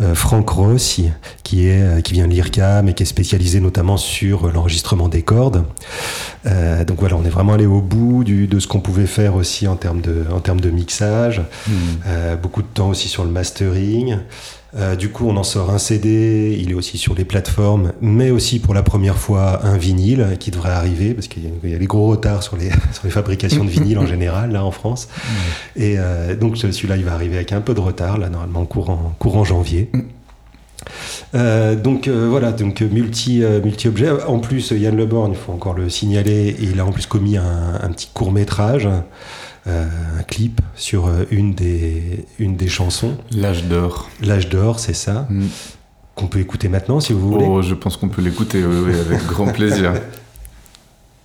euh, 0.02 0.16
Franck 0.16 0.50
Rossi, 0.50 1.12
qui 1.46 1.68
est 1.68 1.82
euh, 1.82 2.02
qui 2.02 2.12
vient 2.14 2.28
de 2.28 2.34
l'IRCAM 2.34 2.90
et 2.90 2.94
qui 2.94 3.04
est 3.04 3.06
spécialisé 3.06 3.62
notamment 3.62 3.96
sur 3.96 4.52
l'enregistrement 4.52 5.08
des 5.08 5.22
cordes. 5.22 5.64
Euh, 6.46 6.84
donc 6.84 7.00
voilà, 7.00 7.16
on 7.16 7.24
est 7.24 7.30
vraiment 7.30 7.54
allé 7.54 7.66
au 7.66 7.82
bout 7.82 8.24
du, 8.26 8.48
de 8.48 8.60
ce 8.60 8.68
qu'on 8.68 8.82
pouvait 8.82 9.06
faire 9.08 9.36
aussi 9.36 9.68
en 9.68 9.76
termes 9.78 10.02
de, 10.02 10.26
en 10.34 10.40
termes 10.42 10.60
de 10.60 10.70
mixage. 10.72 11.42
Euh, 12.08 12.36
beaucoup 12.36 12.62
de 12.62 12.68
temps 12.68 12.90
aussi 12.90 13.08
sur 13.08 13.24
le 13.24 13.30
mastering. 13.30 14.18
Euh, 14.78 14.98
du 14.98 15.08
coup, 15.10 15.30
on 15.30 15.38
en 15.38 15.44
sort 15.44 15.70
un 15.70 15.78
CD, 15.78 16.58
il 16.60 16.72
est 16.72 16.74
aussi 16.74 16.98
sur 16.98 17.16
les 17.16 17.24
plateformes, 17.24 17.94
mais 18.02 18.30
aussi 18.30 18.60
pour 18.60 18.74
la 18.74 18.84
première 18.84 19.16
fois 19.18 19.64
un 19.66 19.78
vinyle 19.78 20.36
qui 20.38 20.52
devrait 20.52 20.72
arriver, 20.72 21.14
parce 21.14 21.30
qu'il 21.30 21.44
y, 21.46 21.48
a- 21.48 21.52
il 21.64 21.70
y 21.70 21.76
a 21.76 21.78
des 21.78 21.86
gros 21.86 22.08
retards 22.08 22.44
sur 22.44 22.58
les, 22.58 22.70
sur 22.92 23.06
les 23.06 23.10
fabrications 23.12 23.64
de 23.64 23.70
vinyle 23.70 23.98
en 24.00 24.06
général, 24.16 24.52
là 24.52 24.66
en 24.66 24.72
France. 24.72 25.08
Et 25.78 25.96
euh, 25.98 26.36
donc 26.36 26.58
celui-là, 26.58 26.98
il 26.98 27.06
va 27.06 27.14
arriver 27.14 27.36
avec 27.38 27.54
un 27.54 27.62
peu 27.62 27.74
de 27.74 27.80
retard, 27.80 28.18
là 28.18 28.28
normalement 28.30 28.66
courant, 28.66 29.14
courant 29.20 29.46
janvier. 29.46 29.90
Euh, 31.34 31.76
donc 31.76 32.08
euh, 32.08 32.28
voilà, 32.30 32.52
donc 32.52 32.82
euh, 32.82 32.88
multi 32.90 33.44
euh, 33.44 33.62
multi 33.62 33.88
objet. 33.88 34.10
En 34.28 34.40
plus, 34.40 34.72
Yann 34.72 34.96
Leborn, 34.96 35.32
il 35.32 35.38
faut 35.38 35.52
encore 35.52 35.74
le 35.74 35.90
signaler, 35.90 36.56
il 36.60 36.80
a 36.80 36.86
en 36.86 36.92
plus 36.92 37.06
commis 37.06 37.38
un, 37.38 37.80
un 37.82 37.90
petit 37.90 38.10
court 38.14 38.32
métrage, 38.32 38.88
euh, 39.68 39.86
un 40.20 40.24
clip 40.24 40.62
sur 40.76 41.10
une 41.32 41.54
des 41.54 42.26
une 42.40 42.56
des 42.56 42.68
chansons. 42.68 43.18
L'âge 43.32 43.64
d'or. 43.66 44.10
L'âge 44.22 44.50
d'or, 44.50 44.80
c'est 44.80 44.94
ça, 44.94 45.28
Mm. 45.30 45.46
qu'on 46.16 46.28
peut 46.28 46.40
écouter 46.40 46.70
maintenant 46.70 47.00
si 47.00 47.14
vous 47.14 47.28
voulez. 47.32 47.46
Oh, 47.48 47.62
je 47.62 47.74
pense 47.74 47.98
qu'on 47.98 48.10
peut 48.10 48.22
l'écouter, 48.22 48.64
oui, 48.64 48.76
oui, 48.88 49.00
avec 49.00 49.26
grand 49.28 49.48
plaisir. 49.48 49.94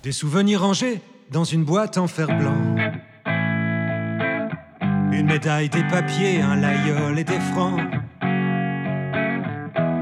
Des 0.03 0.11
souvenirs 0.11 0.61
rangés 0.61 0.99
dans 1.31 1.43
une 1.43 1.63
boîte 1.63 1.97
en 1.97 2.07
fer 2.07 2.27
blanc. 2.27 2.55
Une 5.13 5.27
médaille, 5.27 5.69
des 5.69 5.83
papiers, 5.83 6.41
un 6.41 6.55
layol 6.55 7.19
et 7.19 7.23
des 7.23 7.39
francs. 7.53 7.79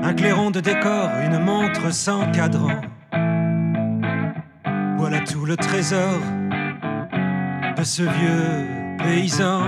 Un 0.01 0.13
clairon 0.13 0.49
de 0.49 0.59
décor, 0.59 1.09
une 1.25 1.39
montre 1.39 1.91
sans 1.93 2.31
cadran. 2.31 2.81
Voilà 4.97 5.19
tout 5.21 5.45
le 5.45 5.55
trésor 5.55 6.19
de 7.77 7.83
ce 7.83 8.03
vieux 8.03 8.67
paysan. 8.97 9.61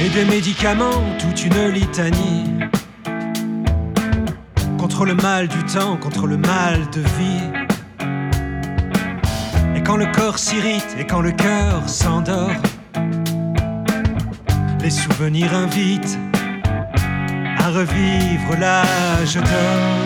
Et 0.00 0.08
des 0.10 0.24
médicaments, 0.24 1.02
toute 1.18 1.44
une 1.44 1.68
litanie 1.68 2.58
contre 4.78 5.04
le 5.04 5.14
mal 5.14 5.48
du 5.48 5.62
temps, 5.64 5.96
contre 5.96 6.26
le 6.26 6.36
mal 6.36 6.88
de 6.90 7.00
vie. 7.00 7.50
Et 9.76 9.82
quand 9.82 9.96
le 9.96 10.06
corps 10.06 10.38
s'irrite 10.38 10.96
et 10.98 11.06
quand 11.06 11.20
le 11.20 11.32
cœur 11.32 11.88
s'endort, 11.88 12.50
les 14.88 14.94
souvenirs 14.94 15.54
invitent 15.54 16.18
à 17.58 17.68
revivre 17.68 18.56
l'âge 18.58 19.34
d'or. 19.34 19.98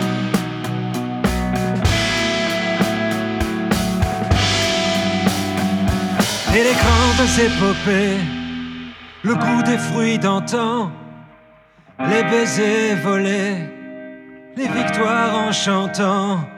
Et 6.53 6.63
les 6.67 6.75
grandes 6.83 7.33
épopées, 7.47 8.19
le 9.23 9.35
goût 9.35 9.63
des 9.63 9.77
fruits 9.77 10.19
d'antan, 10.19 10.91
les 12.09 12.23
baisers 12.23 12.97
volés 13.05 13.55
les 14.57 14.67
victoires 14.67 15.33
en 15.47 15.51
chantant. 15.53 16.52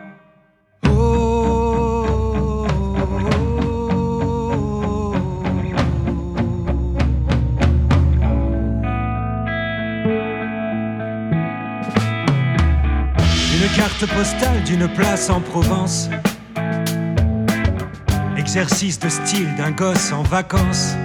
Carte 13.76 14.06
postale 14.06 14.64
d'une 14.64 14.88
place 14.88 15.30
en 15.30 15.42
Provence. 15.42 16.10
Exercice 18.38 19.00
de 19.00 19.10
style 19.10 19.54
d'un 19.56 19.72
gosse 19.72 20.14
en 20.14 20.24
vacances. 20.24 20.96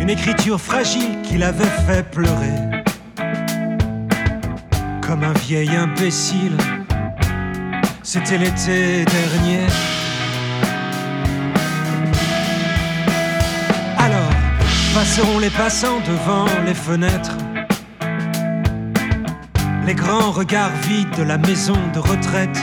Une 0.00 0.08
écriture 0.08 0.58
fragile 0.60 1.20
qui 1.22 1.36
l'avait 1.36 1.64
fait 1.86 2.02
pleurer 2.10 2.54
comme 5.06 5.22
un 5.22 5.34
vieil 5.34 5.70
imbécile. 5.70 6.56
C'était 8.02 8.38
l'été 8.38 9.04
dernier. 9.04 9.66
Alors, 13.98 14.30
passeront 14.94 15.38
les 15.38 15.50
passants 15.50 16.00
devant 16.06 16.46
les 16.64 16.74
fenêtres. 16.74 17.36
Les 19.88 19.94
grands 19.94 20.32
regards 20.32 20.76
vides 20.82 21.16
de 21.16 21.22
la 21.22 21.38
maison 21.38 21.78
de 21.94 21.98
retraite. 21.98 22.58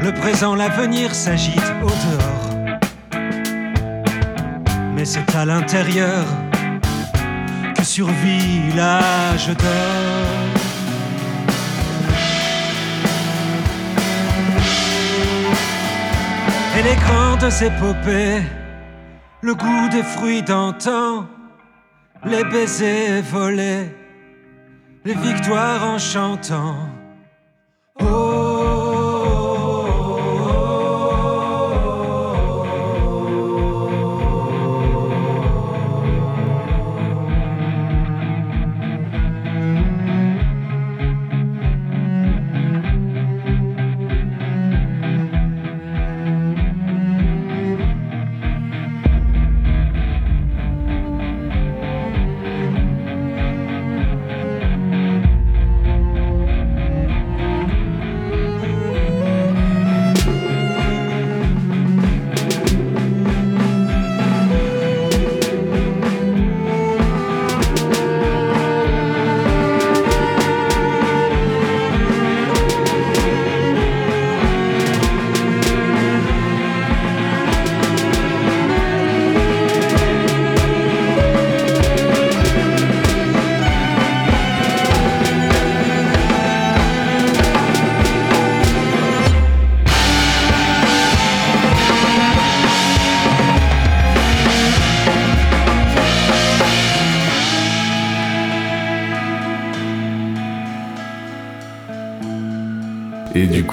Le 0.00 0.12
présent, 0.14 0.54
l'avenir 0.54 1.16
s'agite 1.16 1.72
au 1.82 1.90
dehors. 2.06 2.70
Mais 4.94 5.04
c'est 5.04 5.34
à 5.34 5.44
l'intérieur 5.44 6.24
que 7.74 7.82
survit 7.82 8.72
l'âge 8.76 9.48
d'or. 9.48 10.30
Et 16.78 16.82
les 16.84 16.94
grandes 16.94 17.52
épopées, 17.60 18.42
le 19.40 19.54
goût 19.56 19.88
des 19.90 20.04
fruits 20.04 20.44
d'antan, 20.44 21.26
les 22.24 22.44
baisers 22.44 23.22
volés, 23.22 23.99
les 25.04 25.14
victoires 25.14 25.82
en 25.82 25.98
chantant. 25.98 26.76
Et 27.98 28.29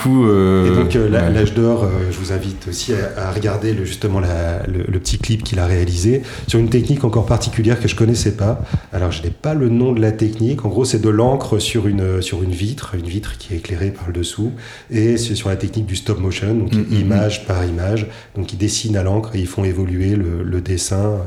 coup. 0.07 0.29
et 0.29 0.71
donc, 0.71 0.93
l'âge 0.93 1.53
d'or, 1.53 1.87
je 2.09 2.17
vous 2.17 2.31
invite 2.31 2.67
aussi 2.67 2.93
à, 2.93 3.31
regarder 3.31 3.73
le, 3.73 3.85
justement 3.85 4.19
le, 4.19 4.99
petit 4.99 5.17
clip 5.17 5.43
qu'il 5.43 5.59
a 5.59 5.65
réalisé 5.65 6.21
sur 6.47 6.59
une 6.59 6.69
technique 6.69 7.03
encore 7.03 7.25
particulière 7.25 7.79
que 7.79 7.87
je 7.87 7.95
connaissais 7.95 8.31
pas. 8.31 8.61
Alors, 8.93 9.11
je 9.11 9.23
n'ai 9.23 9.29
pas 9.29 9.53
le 9.53 9.69
nom 9.69 9.93
de 9.93 10.01
la 10.01 10.11
technique. 10.11 10.65
En 10.65 10.69
gros, 10.69 10.85
c'est 10.85 11.01
de 11.01 11.09
l'encre 11.09 11.59
sur 11.59 11.87
une, 11.87 12.21
sur 12.21 12.43
une 12.43 12.51
vitre, 12.51 12.95
une 12.95 13.07
vitre 13.07 13.37
qui 13.37 13.53
est 13.53 13.57
éclairée 13.57 13.91
par 13.91 14.07
le 14.07 14.13
dessous. 14.13 14.51
Et 14.91 15.17
c'est 15.17 15.35
sur 15.35 15.49
la 15.49 15.55
technique 15.55 15.85
du 15.85 15.95
stop 15.95 16.19
motion, 16.19 16.53
donc 16.53 16.73
mm, 16.73 16.79
mm, 16.79 16.85
mm. 16.89 16.99
image 16.99 17.47
par 17.47 17.65
image. 17.65 18.07
Donc, 18.35 18.53
ils 18.53 18.57
dessinent 18.57 18.97
à 18.97 19.03
l'encre 19.03 19.35
et 19.35 19.39
ils 19.39 19.47
font 19.47 19.63
évoluer 19.63 20.15
le, 20.15 20.61
dessin 20.61 21.17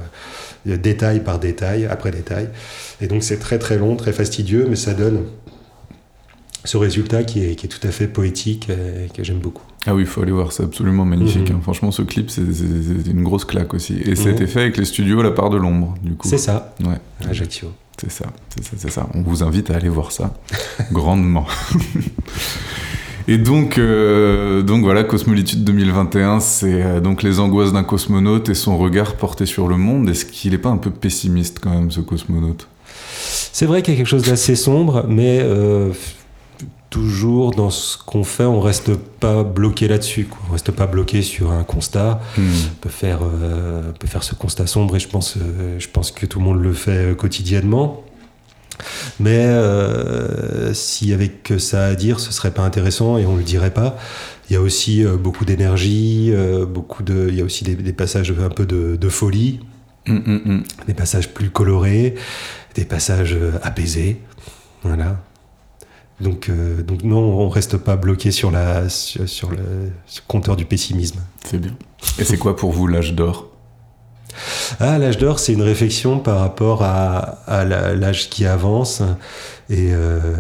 détail 0.66 1.20
par 1.20 1.38
détail 1.38 1.86
après 1.86 2.10
détail. 2.10 2.48
Et 3.00 3.06
donc, 3.06 3.22
c'est 3.22 3.38
très 3.38 3.58
très 3.58 3.78
long, 3.78 3.96
très 3.96 4.12
fastidieux, 4.12 4.66
mais 4.68 4.76
ça 4.76 4.92
donne 4.92 5.24
ce 6.64 6.76
résultat 6.76 7.24
qui 7.24 7.44
est, 7.44 7.54
qui 7.54 7.66
est, 7.66 7.68
tout 7.68 7.86
à 7.86 7.90
fait 7.90 8.06
poétique 8.06 8.68
et 8.70 9.08
que 9.14 9.24
j'aime 9.24 9.38
beaucoup. 9.38 9.62
Ah 9.86 9.94
oui, 9.94 10.02
il 10.02 10.06
faut 10.06 10.22
aller 10.22 10.32
voir, 10.32 10.52
c'est 10.52 10.62
absolument 10.62 11.04
magnifique. 11.04 11.48
Mhm. 11.48 11.56
Hein. 11.56 11.60
Franchement, 11.62 11.90
ce 11.90 12.02
clip, 12.02 12.30
c'est 12.30 12.42
une 12.42 13.22
grosse 13.22 13.44
claque 13.44 13.72
aussi. 13.72 13.96
Et 14.04 14.10
a 14.10 14.30
été 14.30 14.46
fait 14.46 14.60
avec 14.60 14.76
les 14.76 14.84
studios 14.84 15.22
La 15.22 15.30
Part 15.30 15.50
de 15.50 15.56
l'Ombre, 15.56 15.94
du 16.02 16.14
coup. 16.14 16.28
C'est 16.28 16.38
ça. 16.38 16.74
Ouais. 16.84 16.98
Ajaccio. 17.28 17.68
C'est 18.00 18.10
ça, 18.10 18.26
c'est 18.48 18.64
ça, 18.64 18.70
c'est 18.78 18.90
ça. 18.90 19.08
On 19.14 19.22
vous 19.22 19.42
invite 19.42 19.70
à 19.70 19.76
aller 19.76 19.90
voir 19.90 20.10
ça 20.10 20.34
grandement. 20.92 21.46
Et 23.28 23.36
donc, 23.36 23.76
euh, 23.76 24.62
donc 24.62 24.82
voilà, 24.82 25.04
Cosmolitude 25.04 25.64
2021, 25.64 26.40
c'est 26.40 26.82
euh, 26.82 27.00
donc 27.00 27.22
les 27.22 27.38
angoisses 27.38 27.72
d'un 27.72 27.84
cosmonaute 27.84 28.48
et 28.48 28.54
son 28.54 28.78
regard 28.78 29.16
porté 29.16 29.44
sur 29.44 29.68
le 29.68 29.76
monde. 29.76 30.08
Est-ce 30.08 30.24
qu'il 30.24 30.52
n'est 30.52 30.58
pas 30.58 30.70
un 30.70 30.78
peu 30.78 30.90
pessimiste 30.90 31.58
quand 31.60 31.70
même, 31.70 31.90
ce 31.90 32.00
cosmonaute? 32.00 32.66
C'est 33.52 33.66
vrai 33.66 33.82
qu'il 33.82 33.94
y 33.94 33.96
a 33.96 33.98
quelque 33.98 34.08
chose 34.08 34.22
d'assez 34.22 34.56
sombre, 34.56 35.04
mais 35.06 35.40
euh, 35.42 35.90
toujours 36.90 37.52
dans 37.52 37.70
ce 37.70 37.96
qu'on 37.96 38.24
fait, 38.24 38.44
on 38.44 38.60
reste 38.60 38.94
pas 38.94 39.44
bloqué 39.44 39.88
là-dessus. 39.88 40.28
On 40.48 40.52
reste 40.52 40.72
pas 40.72 40.86
bloqué 40.86 41.22
sur 41.22 41.52
un 41.52 41.62
constat. 41.62 42.20
Hmm. 42.36 42.42
On 42.42 42.74
peut 42.80 42.90
faire, 42.90 43.20
euh, 43.22 43.92
peut 43.92 44.08
faire 44.08 44.24
ce 44.24 44.34
constat 44.34 44.66
sombre 44.66 44.96
et 44.96 45.00
je 45.00 45.08
pense, 45.08 45.36
euh, 45.36 45.78
je 45.78 45.88
pense 45.88 46.10
que 46.10 46.26
tout 46.26 46.40
le 46.40 46.44
monde 46.44 46.60
le 46.60 46.72
fait 46.72 47.16
quotidiennement. 47.16 48.04
Mais 49.20 49.38
euh, 49.38 50.74
s'il 50.74 51.08
y 51.08 51.12
avait 51.12 51.28
que 51.28 51.58
ça 51.58 51.84
à 51.84 51.94
dire, 51.94 52.18
ce 52.18 52.32
serait 52.32 52.50
pas 52.50 52.62
intéressant 52.62 53.18
et 53.18 53.26
on 53.26 53.36
le 53.36 53.42
dirait 53.44 53.72
pas. 53.72 53.96
Il 54.48 54.54
y 54.54 54.56
a 54.56 54.60
aussi 54.60 55.04
beaucoup 55.04 55.44
d'énergie, 55.44 56.32
beaucoup 56.66 57.04
de, 57.04 57.28
il 57.28 57.36
y 57.36 57.40
a 57.40 57.44
aussi 57.44 57.62
des, 57.62 57.92
passages 57.92 58.32
un 58.32 58.48
peu 58.48 58.66
de, 58.66 59.08
folie, 59.08 59.60
hmm, 60.08 60.16
hmm, 60.16 60.62
des 60.88 60.94
passages 60.94 61.32
plus 61.32 61.50
colorés, 61.50 62.16
des 62.74 62.84
passages 62.84 63.36
apaisés. 63.62 64.16
Voilà. 64.82 65.20
Donc, 66.20 66.48
euh, 66.48 66.82
donc 66.82 67.02
non, 67.02 67.18
on 67.18 67.48
reste 67.48 67.76
pas 67.78 67.96
bloqué 67.96 68.30
sur, 68.30 68.50
la, 68.50 68.88
sur, 68.88 69.50
le, 69.50 69.90
compteur 70.28 70.56
du 70.56 70.64
pessimisme. 70.64 71.20
C'est 71.44 71.58
bien. 71.58 71.74
Et 72.18 72.24
c'est 72.24 72.36
quoi 72.36 72.56
pour 72.56 72.72
vous 72.72 72.86
l'âge 72.86 73.14
d'or? 73.14 73.48
Ah, 74.78 74.98
l'âge 74.98 75.18
d'or, 75.18 75.38
c'est 75.38 75.52
une 75.52 75.62
réflexion 75.62 76.18
par 76.18 76.38
rapport 76.38 76.82
à, 76.82 77.18
à 77.46 77.64
l'âge 77.64 78.30
qui 78.30 78.46
avance 78.46 79.02
et 79.68 79.92
euh, 79.92 80.36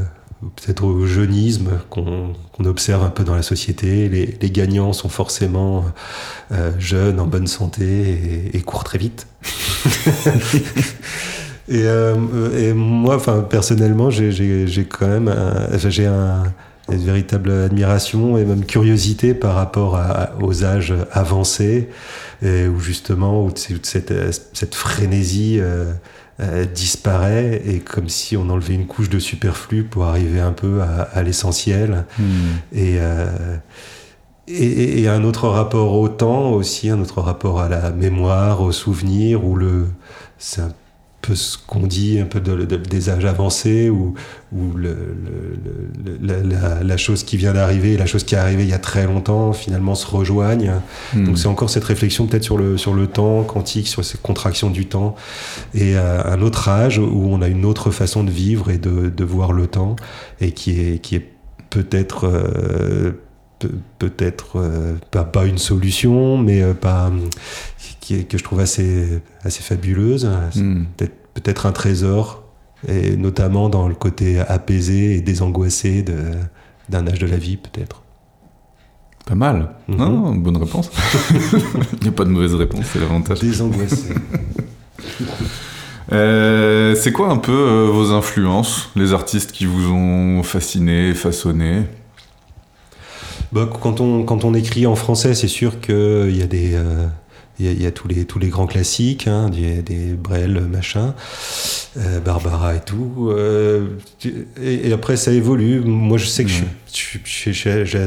peut-être 0.56 0.84
au 0.84 1.06
jeunisme 1.06 1.80
qu'on 1.88 2.34
observe 2.64 3.02
un 3.02 3.10
peu 3.10 3.24
dans 3.24 3.34
la 3.34 3.42
société. 3.42 4.08
Les, 4.08 4.38
les 4.40 4.50
gagnants 4.50 4.92
sont 4.92 5.08
forcément 5.08 5.84
euh, 6.52 6.72
jeunes, 6.78 7.18
en 7.20 7.26
bonne 7.26 7.46
santé 7.46 7.84
et, 8.52 8.56
et 8.56 8.60
courent 8.62 8.84
très 8.84 8.98
vite. 8.98 9.26
Et, 11.70 11.84
euh, 11.84 12.14
et 12.58 12.74
moi, 12.74 13.14
enfin, 13.16 13.46
personnellement, 13.48 14.10
j'ai 14.10 14.86
quand 14.90 15.06
même 15.06 15.34
j'ai 15.76 16.06
un, 16.06 16.42
une 16.90 17.04
véritable 17.04 17.50
admiration 17.50 18.36
et 18.36 18.44
même 18.44 18.64
curiosité 18.64 19.34
par 19.34 19.54
rapport 19.54 19.96
à, 19.96 20.32
aux 20.40 20.64
âges 20.64 20.94
avancés, 21.12 21.88
et 22.42 22.66
où 22.66 22.78
justement 22.80 23.44
où 23.44 23.50
cette, 23.54 24.12
cette 24.52 24.74
frénésie 24.74 25.58
euh, 25.60 25.92
euh, 26.40 26.64
disparaît 26.64 27.62
et 27.66 27.80
comme 27.80 28.08
si 28.08 28.36
on 28.36 28.48
enlevait 28.48 28.74
une 28.74 28.86
couche 28.86 29.10
de 29.10 29.18
superflu 29.18 29.84
pour 29.84 30.04
arriver 30.04 30.40
un 30.40 30.52
peu 30.52 30.80
à, 30.80 31.02
à 31.02 31.22
l'essentiel. 31.22 32.06
Hmm. 32.18 32.22
Et, 32.72 32.96
euh, 32.98 33.56
et, 34.48 35.02
et, 35.02 35.08
un 35.08 35.22
autre 35.22 35.48
rapport 35.48 35.94
au 35.94 36.08
temps 36.08 36.50
aussi, 36.50 36.90
un 36.90 37.00
autre 37.00 37.20
rapport 37.20 37.60
à 37.60 37.68
la 37.68 37.90
mémoire, 37.90 38.62
au 38.62 38.72
souvenir, 38.72 39.44
où 39.44 39.54
le 39.54 39.86
c'est 40.38 40.62
un 40.62 40.72
peu 41.20 41.34
ce 41.34 41.58
qu'on 41.58 41.86
dit 41.86 42.18
un 42.18 42.24
peu 42.24 42.40
de, 42.40 42.64
des 42.64 43.10
âges 43.10 43.24
avancés 43.24 43.90
ou, 43.90 44.14
ou 44.52 44.72
le, 44.74 45.16
la, 46.82 46.96
chose 46.96 47.24
qui 47.24 47.36
vient 47.36 47.52
d'arriver 47.52 47.94
et 47.94 47.96
la 47.96 48.06
chose 48.06 48.24
qui 48.24 48.34
est 48.34 48.38
arrivée 48.38 48.62
il 48.62 48.68
y 48.68 48.74
a 48.74 48.78
très 48.78 49.06
longtemps 49.06 49.52
finalement 49.52 49.94
se 49.94 50.06
rejoignent. 50.06 50.80
Hmm. 51.14 51.24
Donc 51.24 51.38
c'est 51.38 51.48
encore 51.48 51.70
cette 51.70 51.84
réflexion 51.84 52.26
peut-être 52.26 52.44
sur 52.44 52.56
le, 52.56 52.78
sur 52.78 52.94
le 52.94 53.06
temps 53.06 53.42
quantique, 53.44 53.88
sur 53.88 54.04
ces 54.04 54.18
contractions 54.18 54.70
du 54.70 54.86
temps 54.86 55.14
et 55.74 55.96
euh, 55.96 56.22
un 56.24 56.40
autre 56.42 56.68
âge 56.68 56.98
où 56.98 57.28
on 57.30 57.42
a 57.42 57.48
une 57.48 57.64
autre 57.64 57.90
façon 57.90 58.24
de 58.24 58.30
vivre 58.30 58.70
et 58.70 58.78
de, 58.78 59.08
de 59.08 59.24
voir 59.24 59.52
le 59.52 59.66
temps 59.66 59.96
et 60.40 60.52
qui 60.52 60.80
est, 60.80 60.98
qui 60.98 61.16
est 61.16 61.26
peut-être... 61.70 62.26
Euh, 62.26 63.12
peut-être 63.98 64.58
euh, 64.58 64.94
pas, 65.10 65.22
pas, 65.22 65.44
une 65.44 65.58
solution, 65.58 66.38
mais 66.38 66.64
pas 66.72 67.12
que 68.28 68.38
je 68.38 68.44
trouve 68.44 68.60
assez, 68.60 69.20
assez 69.42 69.62
fabuleuse. 69.62 70.28
Hmm. 70.54 70.84
Peut-être 70.96 71.66
un 71.66 71.72
trésor, 71.72 72.44
et 72.88 73.16
notamment 73.16 73.68
dans 73.68 73.88
le 73.88 73.94
côté 73.94 74.40
apaisé 74.40 75.16
et 75.16 75.20
désangoissé 75.20 76.04
d'un 76.88 77.06
âge 77.06 77.18
de 77.18 77.26
la 77.26 77.36
vie, 77.36 77.56
peut-être. 77.56 78.02
Pas 79.26 79.34
mal. 79.34 79.70
Mhm. 79.88 79.96
Non, 79.96 80.34
bonne 80.34 80.56
réponse. 80.56 80.90
Il 81.92 82.02
n'y 82.02 82.08
a 82.08 82.12
pas 82.12 82.24
de 82.24 82.30
mauvaise 82.30 82.54
réponse, 82.54 82.84
c'est 82.92 82.98
l'avantage. 82.98 83.40
Désangoissé. 83.40 84.14
Euh, 86.12 86.96
c'est 86.96 87.12
quoi 87.12 87.30
un 87.30 87.36
peu 87.36 87.52
euh, 87.52 87.86
vos 87.86 88.10
influences, 88.10 88.90
les 88.96 89.12
artistes 89.12 89.52
qui 89.52 89.64
vous 89.64 89.92
ont 89.92 90.42
fasciné, 90.42 91.14
façonné? 91.14 91.84
Bah, 93.52 93.68
quand, 93.80 94.00
on, 94.00 94.24
quand 94.24 94.44
on 94.44 94.52
écrit 94.54 94.88
en 94.88 94.96
français, 94.96 95.34
c'est 95.34 95.46
sûr 95.46 95.80
qu'il 95.80 96.36
y 96.36 96.42
a 96.42 96.48
des, 96.48 96.74
euh, 96.74 97.06
il 97.60 97.82
y, 97.82 97.86
a, 97.86 97.90
tous, 97.90 98.08
les, 98.08 98.24
tous 98.24 98.38
les 98.38 98.48
grands 98.48 98.66
classiques, 98.66 99.26
hein, 99.26 99.50
des, 99.50 99.82
des 99.82 100.14
Brel, 100.14 100.60
machin, 100.60 101.14
euh, 101.98 102.20
Barbara 102.20 102.76
et 102.76 102.80
tout. 102.80 103.28
Euh, 103.30 103.88
et, 104.60 104.92
après, 104.92 105.16
ça 105.16 105.30
évolue. 105.32 105.80
Moi, 105.80 106.16
je 106.16 106.26
sais 106.26 106.44
que 106.44 106.50
je, 106.50 106.62
je, 107.24 107.52
je, 107.52 107.84
je, 107.84 107.98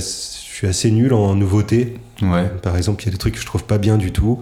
suis 0.53 0.67
assez 0.67 0.91
nul 0.91 1.13
en 1.13 1.35
nouveautés. 1.35 1.95
Ouais. 2.21 2.49
Par 2.61 2.77
exemple, 2.77 3.01
il 3.03 3.07
y 3.07 3.09
a 3.09 3.11
des 3.11 3.17
trucs 3.17 3.33
que 3.33 3.41
je 3.41 3.45
trouve 3.45 3.63
pas 3.63 3.77
bien 3.77 3.97
du 3.97 4.11
tout 4.11 4.39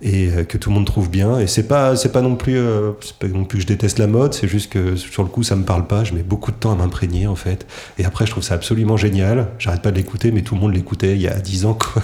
et 0.00 0.28
euh, 0.28 0.44
que 0.44 0.56
tout 0.56 0.70
le 0.70 0.76
monde 0.76 0.86
trouve 0.86 1.10
bien. 1.10 1.38
Et 1.40 1.46
c'est 1.46 1.66
pas, 1.66 1.96
c'est 1.96 2.12
pas 2.12 2.22
non 2.22 2.36
plus, 2.36 2.56
euh, 2.56 2.92
pas 3.18 3.26
non 3.26 3.44
plus 3.44 3.58
que 3.58 3.62
je 3.62 3.66
déteste 3.66 3.98
la 3.98 4.06
mode, 4.06 4.34
c'est 4.34 4.48
juste 4.48 4.70
que 4.70 4.96
sur 4.96 5.22
le 5.22 5.28
coup, 5.28 5.42
ça 5.42 5.56
me 5.56 5.64
parle 5.64 5.86
pas. 5.86 6.04
Je 6.04 6.14
mets 6.14 6.22
beaucoup 6.22 6.52
de 6.52 6.56
temps 6.56 6.72
à 6.72 6.76
m'imprégner 6.76 7.26
en 7.26 7.34
fait. 7.34 7.66
Et 7.98 8.04
après, 8.04 8.24
je 8.26 8.30
trouve 8.30 8.44
ça 8.44 8.54
absolument 8.54 8.96
génial. 8.96 9.48
J'arrête 9.58 9.82
pas 9.82 9.90
de 9.90 9.96
l'écouter, 9.96 10.30
mais 10.30 10.42
tout 10.42 10.54
le 10.54 10.60
monde 10.60 10.74
l'écoutait 10.74 11.14
il 11.14 11.20
y 11.20 11.28
a 11.28 11.38
10 11.38 11.66
ans 11.66 11.74
quoi. 11.74 12.02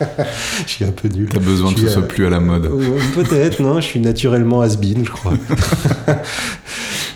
je 0.66 0.70
suis 0.70 0.84
un 0.84 0.92
peu 0.92 1.08
nul. 1.08 1.28
T'as 1.32 1.38
besoin 1.38 1.72
que 1.72 1.80
ce 1.80 1.88
soit 1.88 2.08
plus 2.08 2.26
à 2.26 2.30
la 2.30 2.40
mode. 2.40 2.70
Peut-être, 3.14 3.62
non. 3.62 3.76
Je 3.76 3.86
suis 3.86 4.00
naturellement 4.00 4.62
has-been, 4.62 5.04
je 5.04 5.10
crois. 5.10 5.34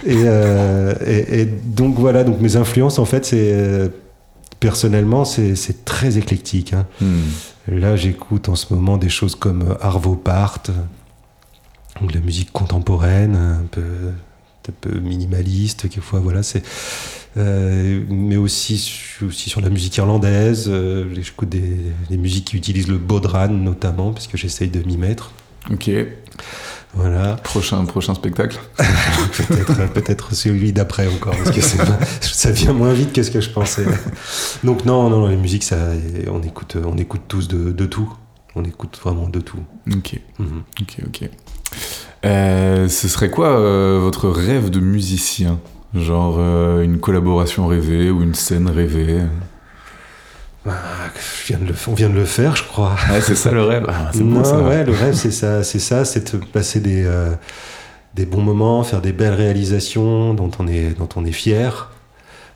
Euh, 0.06 0.92
et, 1.06 1.40
et, 1.40 1.44
donc 1.46 1.98
voilà, 1.98 2.24
donc 2.24 2.38
mes 2.42 2.56
influences 2.56 2.98
en 2.98 3.06
fait, 3.06 3.24
c'est 3.24 3.90
personnellement, 4.64 5.26
c'est 5.26 5.84
très 5.84 6.16
éclectique. 6.16 6.72
Hein. 6.72 6.86
Hmm. 7.02 7.20
Là, 7.68 7.96
j'écoute 7.96 8.48
en 8.48 8.54
ce 8.54 8.72
moment 8.72 8.96
des 8.96 9.10
choses 9.10 9.34
comme 9.34 9.60
euh, 9.60 9.74
Arvo 9.82 10.16
Part, 10.16 10.62
ou 12.00 12.06
de 12.06 12.14
la 12.14 12.20
musique 12.20 12.50
contemporaine, 12.50 13.36
un 13.36 13.66
peu, 13.70 13.82
un 13.82 14.72
peu 14.80 14.98
minimaliste, 15.00 15.82
quelquefois. 15.82 16.20
Voilà, 16.20 16.42
c'est. 16.42 16.62
Euh, 17.36 18.04
mais 18.08 18.36
aussi, 18.36 18.90
aussi 19.20 19.50
sur 19.50 19.60
la 19.60 19.68
musique 19.68 19.98
irlandaise. 19.98 20.64
Euh, 20.68 21.14
j'écoute 21.14 21.50
des, 21.50 21.76
des, 22.08 22.16
musiques 22.16 22.46
qui 22.46 22.56
utilisent 22.56 22.88
le 22.88 22.96
bodhran 22.96 23.48
notamment, 23.48 24.12
parce 24.12 24.28
que 24.28 24.38
j'essaye 24.38 24.68
de 24.68 24.80
m'y 24.80 24.96
mettre. 24.96 25.32
Ok. 25.70 25.90
Voilà. 26.96 27.36
Prochain, 27.36 27.84
prochain 27.84 28.14
spectacle 28.14 28.60
Peut-être 29.94 30.28
peut 30.28 30.34
celui 30.34 30.72
d'après 30.72 31.08
encore, 31.08 31.34
parce 31.36 31.50
que 31.50 31.60
ça 32.20 32.50
vient 32.50 32.72
moins 32.72 32.92
vite 32.92 33.12
que 33.12 33.22
ce 33.22 33.30
que 33.30 33.40
je 33.40 33.50
pensais. 33.50 33.84
Donc 34.62 34.84
non, 34.84 35.10
non, 35.10 35.26
les 35.26 35.36
musiques, 35.36 35.64
ça, 35.64 35.76
on, 36.30 36.42
écoute, 36.42 36.76
on 36.84 36.96
écoute 36.96 37.22
tous 37.28 37.48
de, 37.48 37.72
de 37.72 37.86
tout. 37.86 38.12
On 38.56 38.64
écoute 38.64 38.98
vraiment 39.02 39.28
de 39.28 39.40
tout. 39.40 39.58
Ok, 39.92 40.20
mhm. 40.38 40.62
ok, 40.80 40.96
ok. 41.06 41.30
Euh, 42.24 42.88
ce 42.88 43.08
serait 43.08 43.30
quoi 43.30 43.58
euh, 43.58 43.98
votre 44.00 44.28
rêve 44.28 44.70
de 44.70 44.80
musicien? 44.80 45.58
Genre 45.94 46.36
euh, 46.38 46.82
une 46.82 46.98
collaboration 46.98 47.66
rêvée 47.66 48.10
ou 48.10 48.22
une 48.22 48.34
scène 48.34 48.68
rêvée? 48.68 49.20
Bah, 50.64 50.72
viens 51.46 51.58
de 51.58 51.66
le, 51.66 51.74
on 51.88 51.94
vient 51.94 52.08
de 52.08 52.14
le 52.14 52.24
faire, 52.24 52.56
je 52.56 52.64
crois. 52.64 52.96
c'est 53.20 53.34
ça 53.34 53.50
le 53.52 53.62
rêve. 53.62 53.84
Ah, 53.88 54.10
non, 54.14 54.66
ouais, 54.66 54.84
le 54.84 54.92
rêve, 54.92 55.14
c'est 55.14 55.30
ça, 55.30 55.62
c'est 55.62 55.78
ça, 55.78 56.04
c'est 56.04 56.34
de 56.34 56.44
passer 56.44 56.80
des, 56.80 57.04
euh, 57.04 57.32
des 58.14 58.24
bons 58.24 58.40
moments, 58.40 58.82
faire 58.82 59.02
des 59.02 59.12
belles 59.12 59.34
réalisations 59.34 60.32
dont 60.32 60.50
on 60.58 60.66
est, 60.66 60.96
dont 60.98 61.08
on 61.16 61.24
est 61.24 61.32
fier. 61.32 61.90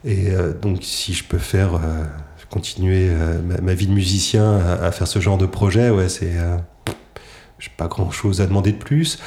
Et 0.05 0.31
euh, 0.31 0.55
donc, 0.55 0.79
si 0.83 1.13
je 1.13 1.25
peux 1.25 1.39
faire, 1.39 1.75
euh, 1.75 2.05
continuer 2.51 3.11
ma, 3.45 3.61
ma 3.61 3.75
vie 3.75 3.87
de 3.87 3.93
musicien 3.93 4.59
à, 4.59 4.87
à 4.87 4.91
faire 4.91 5.07
ce 5.07 5.19
genre 5.19 5.37
de 5.37 5.45
projet, 5.45 5.91
ouais, 5.91 6.09
c'est. 6.09 6.33
j'ai 7.59 7.71
pas 7.77 7.89
grand 7.89 8.11
chose 8.11 8.41
à 8.41 8.47
demander 8.47 8.73
de 8.73 8.79
plus. 8.79 9.19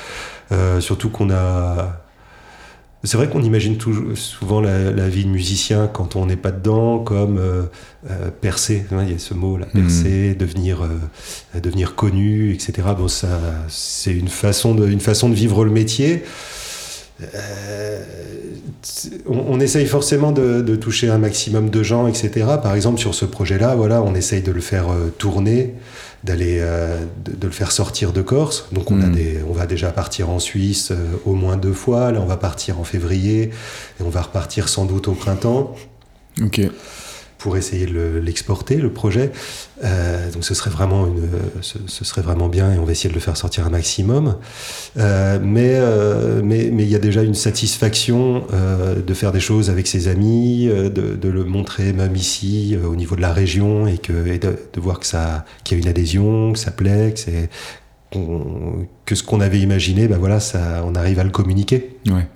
Surtout 0.80 1.12
qu'on 1.12 1.30
a. 1.30 2.01
C'est 3.04 3.18
vrai 3.18 3.28
qu'on 3.30 3.42
imagine 3.42 3.78
toujours, 3.78 4.16
souvent 4.16 4.62
la, 4.62 4.92
la 4.92 5.10
vie 5.10 5.24
de 5.26 5.30
musicien 5.30 5.90
quand 5.92 6.16
on 6.16 6.28
n'est 6.28 6.36
pas 6.36 6.52
dedans 6.52 7.00
comme 7.00 7.40
euh, 7.40 7.64
euh, 8.12 8.30
percer. 8.42 8.86
hein, 8.92 9.04
Il 9.08 9.12
y 9.12 9.16
a 9.16 9.20
ce 9.20 9.34
mot 9.34 9.58
là, 9.58 9.66
Mhm. 9.74 9.82
percer, 9.82 10.36
devenir, 10.36 10.84
euh, 10.84 11.60
devenir 11.60 11.96
connu, 11.96 12.54
etc. 12.54 12.74
Bon, 12.96 13.08
ça, 13.08 13.40
c'est 13.70 14.14
une 14.14 14.28
façon 14.28 14.76
de, 14.76 14.88
une 14.88 15.00
façon 15.00 15.30
de 15.30 15.34
vivre 15.34 15.66
le 15.66 15.72
métier. 15.72 16.24
Euh, 17.36 18.04
on, 19.28 19.46
on 19.50 19.60
essaye 19.60 19.86
forcément 19.86 20.32
de, 20.32 20.62
de 20.62 20.76
toucher 20.76 21.10
un 21.10 21.18
maximum 21.18 21.70
de 21.70 21.84
gens, 21.84 22.08
etc. 22.08 22.32
Par 22.62 22.76
exemple, 22.76 23.00
sur 23.00 23.14
ce 23.16 23.26
projet-là, 23.26 23.76
voilà, 23.76 24.02
on 24.02 24.14
essaye 24.16 24.42
de 24.42 24.52
le 24.52 24.62
faire 24.62 24.90
euh, 24.92 25.10
tourner, 25.18 25.74
d'aller, 26.24 26.58
euh, 26.62 27.04
de, 27.26 27.36
de 27.36 27.48
le 27.48 27.54
faire 27.54 27.72
sortir 27.72 28.14
de 28.14 28.22
Corse. 28.22 28.68
Donc, 28.72 28.92
on, 28.92 29.02
a 29.02 29.08
Mm. 29.08 29.12
des, 29.16 29.40
on 29.50 29.54
va 29.54 29.66
déjà 29.66 29.92
partir 29.92 30.30
en 30.30 30.40
Suisse 30.40 30.92
euh, 30.92 30.96
au 31.26 31.34
moins 31.34 31.58
deux 31.58 31.74
fois. 31.74 32.12
Là, 32.12 32.20
on 32.22 32.26
va 32.26 32.38
partir 32.38 32.80
en 32.80 32.84
février 32.84 33.44
et 34.00 34.04
on 34.04 34.10
va 34.10 34.22
repartir 34.22 34.70
sans 34.70 34.86
doute 34.86 35.08
au 35.08 35.14
printemps 35.14 35.76
Ok. 36.42 36.62
Pour 37.42 37.58
essayer 37.58 37.88
de 37.88 37.92
le- 37.92 38.20
l'exporter, 38.20 38.76
le 38.76 38.94
projet. 38.94 39.32
Euh, 39.84 40.32
donc 40.32 40.44
ce 40.44 40.54
serait 40.54 40.70
vraiment 40.70 41.08
une, 41.08 41.28
ce, 41.62 42.06
serait 42.06 42.22
vraiment 42.22 42.50
bien 42.50 42.72
et 42.72 42.78
on 42.78 42.86
va 42.86 42.92
essayer 42.92 43.10
de 43.10 43.16
le 43.16 43.20
faire 43.20 43.36
sortir 43.36 43.66
un 43.66 43.72
maximum. 43.72 44.38
Euh, 44.98 45.40
mais 45.42 45.72
euh, 45.74 46.42
il 46.44 46.90
y 46.90 46.96
a 46.96 47.00
déjà 47.00 47.24
une 47.24 47.34
satisfaction 47.34 48.44
euh, 48.54 49.02
de 49.02 49.14
faire 49.16 49.32
des 49.32 49.40
choses 49.40 49.72
avec 49.72 49.88
ses 49.88 50.08
amis, 50.08 50.68
de, 50.68 51.28
le 51.28 51.44
montrer 51.44 51.94
même 51.94 52.16
ici 52.16 52.78
au 52.86 52.96
niveau 52.96 53.16
de 53.16 53.22
la 53.22 53.34
région 53.34 53.88
et 53.88 53.98
que 53.98 54.12
de, 54.12 54.80
voir 54.80 55.00
que 55.00 55.06
ça 55.06 55.46
qu'il 55.64 55.78
y 55.78 55.82
a 55.82 55.84
une 55.84 55.90
adhésion, 55.90 56.54
que 56.54 56.60
ça 56.60 56.72
plaît, 56.72 57.14
que 57.14 57.48
que 59.06 59.16
ce 59.16 59.24
qu'on 59.24 59.40
avait 59.40 59.60
imaginé, 59.60 60.08
ben 60.10 60.18
voilà, 60.18 60.42
ça, 60.42 60.84
on 60.86 60.96
arrive 60.96 61.20
à 61.20 61.24
le 61.24 61.30
communiquer. 61.30 61.98
Ouais. 62.10 62.28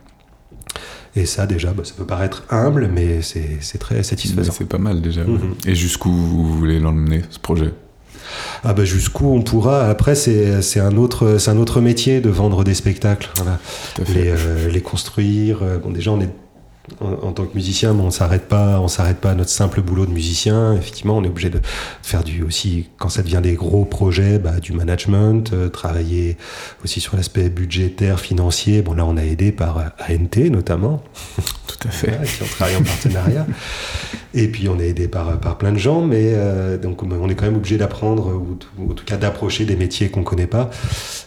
Et 1.15 1.25
ça, 1.25 1.45
déjà, 1.47 1.71
bah, 1.71 1.84
ça 1.86 1.93
peut 1.97 2.06
paraître 2.06 2.43
humble, 2.49 2.89
mais 2.93 3.21
c'est 3.21 3.78
très 3.78 4.04
satisfaisant. 4.04 4.51
C'est 4.58 4.67
pas 4.67 4.78
mal 4.78 5.01
déjà. 5.01 5.23
Mhm. 5.23 5.56
Et 5.65 5.73
jusqu'où 5.75 6.12
vous 6.12 6.58
voulez 6.58 6.80
l'emmener, 6.80 7.21
ce 7.30 7.39
projet? 7.39 7.71
Ah 8.63 8.73
bah 8.73 8.84
jusqu'où 8.86 9.28
on 9.28 9.41
pourra. 9.43 9.88
Après, 9.88 10.15
c'est 10.15 10.80
un 10.80 10.97
autre 10.97 11.38
c'est 11.38 11.51
un 11.51 11.58
autre 11.58 11.80
métier 11.80 12.19
de 12.21 12.30
vendre 12.30 12.63
des 12.63 12.73
spectacles. 12.73 13.30
Voilà. 13.38 13.60
Les, 14.13 14.30
euh, 14.30 14.69
les 14.69 14.82
construire. 14.82 15.60
euh, 15.62 15.78
Bon, 15.78 15.91
déjà, 15.91 16.12
on 16.12 16.19
est 16.19 16.30
en, 17.02 17.28
en 17.28 17.32
tant 17.32 17.45
que 17.45 17.56
musicien, 17.56 17.93
mais 17.93 18.02
on 18.02 18.12
s'arrête 18.12 18.48
pas, 18.48 18.80
on 18.80 18.88
s'arrête 18.88 19.17
pas 19.17 19.32
à 19.32 19.36
notre 19.36 19.50
simple 19.50 19.82
boulot 19.82 20.06
de 20.06 20.12
musicien. 20.12 20.74
Effectivement, 20.74 21.17
on 21.17 21.24
est 21.24 21.28
obligé 21.28 21.50
de 21.50 21.62
faire 22.02 22.24
du 22.24 22.43
aussi 22.43 22.89
quand 22.98 23.10
ça 23.10 23.24
devient 23.24 23.41
des 23.41 23.54
gros 23.54 23.86
projets, 23.86 24.39
bah, 24.39 24.60
du 24.60 24.74
management, 24.74 25.52
euh, 25.54 25.69
travailler 25.69 26.38
aussi 26.84 27.02
sur 27.02 27.15
l'aspect 27.15 27.50
budgétaire, 27.50 28.19
financier. 28.19 28.82
Bon 28.82 28.93
là, 28.93 29.06
on 29.06 29.17
a 29.17 29.24
aidé 29.24 29.52
par 29.52 29.78
euh, 29.78 29.84
ANT 30.10 30.50
notamment. 30.50 31.04
Tout 31.67 31.88
à 31.88 31.91
fait. 31.91 32.19
Qui 32.26 32.43
ont 32.43 32.48
travaillé 32.48 32.78
en 32.78 32.84
partenariat. 32.84 33.45
Et 34.38 34.50
puis 34.50 34.67
on 34.67 34.78
est 34.80 34.89
aidé 34.89 35.08
par, 35.08 35.39
par 35.39 35.58
plein 35.58 35.71
de 35.71 35.78
gens, 35.78 36.02
mais 36.02 36.34
euh, 36.34 36.78
donc 36.78 37.02
on 37.02 37.30
est 37.30 37.36
quand 37.36 37.45
même 37.45 37.56
obligé 37.56 37.78
d'apprendre, 37.78 38.28
ou, 38.28 38.58
ou 38.78 38.91
en 38.91 38.93
tout 38.93 39.06
cas 39.06 39.15
d'approcher 39.15 39.63
des 39.63 39.78
métiers 39.78 40.10
qu'on 40.10 40.24
connaît 40.24 40.45
pas. 40.45 40.69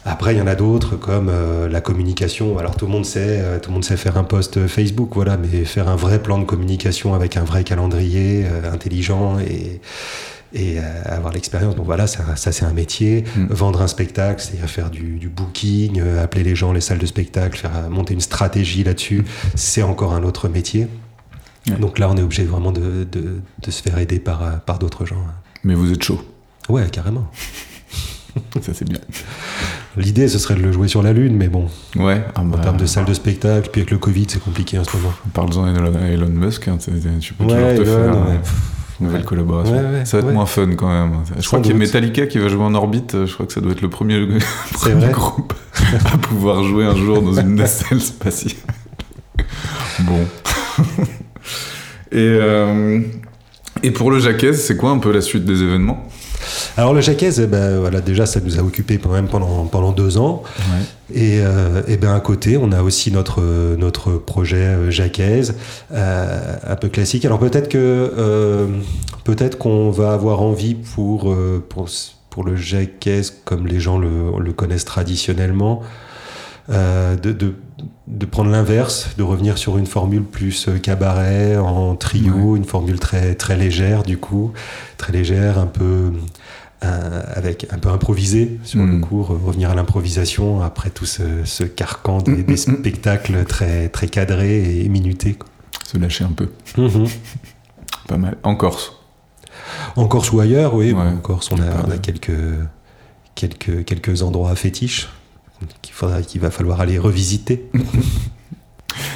Après, 0.05 0.35
il 0.35 0.38
y 0.38 0.42
en 0.42 0.47
a 0.47 0.55
d'autres 0.55 0.97
comme 0.97 1.31
euh, 1.31 1.68
la 1.68 1.81
communication. 1.81 2.59
Alors 2.59 2.77
tout 2.77 2.85
le 2.85 2.92
monde 2.92 3.07
sait, 3.07 3.40
euh, 3.40 3.59
tout 3.59 3.71
le 3.71 3.75
monde 3.75 3.85
sait 3.85 3.97
faire 3.97 4.18
un 4.18 4.25
post 4.25 4.66
Facebook, 4.66 5.11
voilà, 5.14 5.38
mais 5.38 5.64
faire 5.64 5.88
un 5.88 5.97
vrai 5.97 6.23
plan 6.23 6.38
de 6.38 6.44
communication 6.44 7.14
avec 7.14 7.38
un 7.38 7.44
vrai 7.44 7.64
calendrier 7.64 8.44
intelligent 8.71 9.38
et 9.38 9.81
et 10.55 10.79
avoir 11.05 11.33
l'expérience. 11.33 11.77
Donc 11.77 11.85
voilà, 11.85 12.07
ça, 12.07 12.37
ça 12.37 12.53
c'est 12.53 12.64
un 12.64 12.73
métier. 12.73 13.25
Mm. 13.37 13.47
Vendre 13.51 13.83
un 13.83 13.87
spectacle, 13.87 14.42
c'est-à-dire 14.42 14.68
faire 14.68 14.90
du, 14.90 15.18
du 15.18 15.29
booking, 15.29 16.01
euh, 16.01 16.25
appeler 16.25 16.42
les 16.42 16.55
gens, 16.55 16.73
les 16.73 16.81
salles 16.81 16.99
de 16.99 17.07
spectacle, 17.07 17.59
faire 17.59 17.90
monter 17.90 18.14
une 18.14 18.21
stratégie 18.21 18.83
là-dessus, 18.85 19.25
c'est 19.55 19.83
encore 19.83 20.14
un 20.14 20.23
autre 20.23 20.49
métier. 20.49 20.88
Ouais. 21.68 21.77
Donc 21.77 21.99
là, 21.99 22.09
on 22.11 22.16
est 22.16 22.23
obligé 22.23 22.44
vraiment 22.44 22.73
de, 22.73 23.05
de, 23.11 23.40
de 23.62 23.71
se 23.71 23.83
faire 23.83 23.99
aider 23.99 24.18
par, 24.18 24.42
euh, 24.42 24.51
par 24.64 24.79
d'autres 24.79 25.05
gens. 25.07 25.16
Mais 25.64 25.75
vous 25.75 25.92
êtes 25.92 26.03
chaud. 26.03 26.21
Ouais, 26.68 26.87
carrément. 26.90 27.27
Ça, 28.62 28.73
c'est 28.73 28.88
bien. 28.88 28.99
L'idée, 29.97 30.29
ce 30.29 30.38
serait 30.38 30.55
de 30.55 30.61
le 30.61 30.71
jouer 30.71 30.87
sur 30.87 31.03
la 31.03 31.12
Lune, 31.12 31.35
mais 31.37 31.49
bon, 31.49 31.66
Ouais. 31.97 32.23
Ah 32.37 32.40
en 32.40 32.44
bah, 32.44 32.59
termes 32.59 32.77
de 32.77 32.87
salles 32.87 33.05
de 33.07 33.14
spectacle, 33.14 33.68
puis 33.73 33.81
avec 33.81 33.90
le 33.90 33.99
Covid, 33.99 34.27
c'est 34.29 34.38
compliqué 34.42 34.79
en 34.79 34.85
ce 34.85 34.97
moment. 34.97 35.12
Parle-en 35.35 35.64
à 35.64 36.07
Elon, 36.07 36.29
Musk. 36.29 36.68
hein, 36.68 36.79
tu 36.79 37.35
peux 37.35 37.44
Ouais, 37.44 37.75
toujours 37.77 37.97
te 37.97 38.01
Elon, 38.05 38.12
faire 38.12 38.29
ouais. 38.29 38.35
euh, 38.35 38.38
une 39.01 39.07
nouvelle 39.07 39.25
collaboration. 39.25 39.75
Ouais, 39.77 40.05
ça 40.05 40.21
va 40.21 40.29
être 40.29 40.33
moins 40.35 40.47
fun 40.47 40.71
quand 40.77 40.88
même. 40.88 41.14
Je 41.37 41.40
Sans 41.42 41.49
crois 41.49 41.61
qu'il 41.61 41.73
y 41.73 41.75
a. 41.75 41.79
Metallica 41.79 42.27
qui 42.29 42.38
va 42.38 42.49
jouer 42.49 42.62
en 42.62 42.75
orbite. 42.75 43.27
Je 43.27 43.33
crois 43.35 43.47
que 43.47 43.53
ça 43.53 43.61
doit 43.61 43.73
être 43.73 43.81
le 43.83 43.90
premier, 43.90 44.25
premier 44.73 45.09
groupe 45.09 45.53
à 46.12 46.16
pouvoir 46.18 46.62
jouer 46.62 46.85
un 46.85 46.94
jour 46.94 47.21
dans 47.23 47.35
une 47.40 47.55
nacelle 47.57 48.01
spatiale. 48.01 48.55
Bon. 50.01 50.25
Et, 52.12 52.16
euh, 52.16 53.01
et 53.83 53.90
pour 53.90 54.11
le 54.11 54.18
Jacques, 54.18 54.55
c'est 54.55 54.77
quoi 54.77 54.90
un 54.90 54.99
peu 54.99 55.12
la 55.12 55.21
suite 55.21 55.44
des 55.44 55.62
événements? 55.62 56.05
Alors 56.77 56.94
le 56.94 57.01
Jacquez, 57.01 57.31
eh 57.40 57.47
ben, 57.47 57.81
voilà, 57.81 58.01
déjà, 58.01 58.25
ça 58.25 58.40
nous 58.40 58.59
a 58.59 58.62
occupé 58.62 58.99
quand 58.99 59.11
même 59.11 59.27
pendant, 59.27 59.66
pendant 59.66 59.92
deux 59.92 60.18
ans. 60.18 60.44
Et, 61.12 61.40
euh, 61.40 61.83
et 61.88 61.97
ben 61.97 62.14
à 62.14 62.21
côté, 62.21 62.57
on 62.57 62.71
a 62.71 62.83
aussi 62.83 63.11
notre 63.11 63.42
notre 63.77 64.12
projet 64.12 64.57
euh, 64.57 64.90
Jacquez, 64.90 65.42
euh, 65.92 66.57
un 66.66 66.77
peu 66.77 66.88
classique. 66.88 67.25
Alors 67.25 67.38
peut-être 67.38 67.68
que 67.68 67.79
euh, 67.79 68.66
peut-être 69.25 69.59
qu'on 69.59 69.90
va 69.90 70.12
avoir 70.12 70.40
envie 70.42 70.75
pour 70.75 71.35
pour 71.68 71.88
pour 72.31 72.44
le 72.44 72.57
Jacquez 72.57 73.23
comme 73.44 73.66
les 73.66 73.81
gens 73.81 73.99
le, 73.99 74.11
le 74.38 74.53
connaissent 74.53 74.85
traditionnellement, 74.85 75.83
euh, 76.71 77.17
de, 77.17 77.33
de 77.33 77.55
de 78.09 78.25
prendre 78.27 78.51
l'inverse, 78.51 79.11
de 79.19 79.23
revenir 79.23 79.59
sur 79.59 79.77
une 79.79 79.87
formule 79.87 80.23
plus 80.25 80.67
euh, 80.69 80.79
cabaret 80.79 81.57
en 81.59 81.95
trio, 81.95 82.57
une 82.57 82.65
formule 82.65 82.99
très 82.99 83.35
très 83.35 83.55
légère 83.57 84.03
du 84.03 84.17
coup, 84.19 84.53
très 84.97 85.13
légère, 85.13 85.59
un 85.59 85.67
peu 85.67 86.13
euh, 86.85 87.23
avec 87.35 87.67
un 87.71 87.79
peu 87.79 87.91
improvisé 87.91 88.59
sur 88.65 88.83
le 88.83 88.99
coup, 88.99 89.21
re- 89.23 89.45
revenir 89.45 89.71
à 89.71 89.75
l'improvisation 89.75 90.63
après 90.63 90.89
tout 90.91 91.05
ce, 91.07 91.45
ce 91.45 91.65
carcan 91.65 92.19
des, 92.19 92.33
Mm, 92.33 92.43
des 92.45 92.53
mm, 92.55 92.55
mm. 92.55 92.57
spectacles 92.79 93.45
très 93.45 93.89
très 93.91 94.07
cadrés 94.09 94.81
et 94.81 94.89
minutés. 94.89 95.35
quoi. 95.35 95.49
Se 95.87 95.99
lâcher 95.99 96.25
un 96.25 96.33
peu. 96.33 96.49
Mhm. 96.79 97.07
Pas 98.09 98.17
mal. 98.17 98.39
En 98.43 98.57
Corse. 98.57 98.93
En 99.97 100.07
Corse 100.09 100.33
ou 100.33 100.41
ailleurs, 100.41 100.75
oui, 100.75 100.93
Ouais. 100.93 101.03
en 101.03 101.17
Corse, 101.19 101.53
on 101.53 101.57
a, 101.61 101.87
on 101.87 101.91
a 101.91 101.99
quelques 101.99 102.33
quelques 103.35 103.85
quelques 103.85 104.23
endroits 104.23 104.55
fétiches 104.57 105.09
qu'il 105.83 106.40
va 106.40 106.51
falloir 106.51 106.81
aller 106.81 106.99
revisiter. 106.99 107.68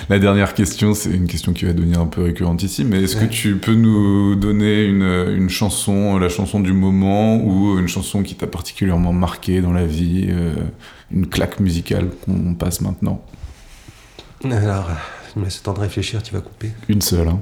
La 0.08 0.18
dernière 0.18 0.54
question, 0.54 0.94
c'est 0.94 1.10
une 1.10 1.26
question 1.26 1.52
qui 1.52 1.64
va 1.64 1.72
devenir 1.72 2.00
un 2.00 2.06
peu 2.06 2.22
récurrente 2.22 2.62
ici, 2.62 2.84
mais 2.84 3.02
est-ce 3.02 3.16
que 3.16 3.24
tu 3.24 3.56
peux 3.56 3.74
nous 3.74 4.34
donner 4.36 4.84
une, 4.84 5.02
une 5.02 5.48
chanson, 5.48 6.18
la 6.18 6.28
chanson 6.28 6.60
du 6.60 6.72
moment, 6.72 7.36
ou 7.36 7.78
une 7.78 7.88
chanson 7.88 8.22
qui 8.22 8.34
t'a 8.34 8.46
particulièrement 8.46 9.12
marqué 9.12 9.60
dans 9.60 9.72
la 9.72 9.86
vie, 9.86 10.26
euh, 10.28 10.54
une 11.10 11.26
claque 11.26 11.60
musicale 11.60 12.10
qu'on 12.24 12.54
passe 12.54 12.80
maintenant? 12.80 13.24
Alors, 14.44 14.90
je 15.34 15.40
me 15.40 15.44
laisse 15.44 15.58
le 15.58 15.62
temps 15.62 15.72
de 15.72 15.80
réfléchir, 15.80 16.22
tu 16.22 16.34
vas 16.34 16.40
couper. 16.40 16.72
Une 16.88 17.00
seule, 17.00 17.28
hein. 17.28 17.40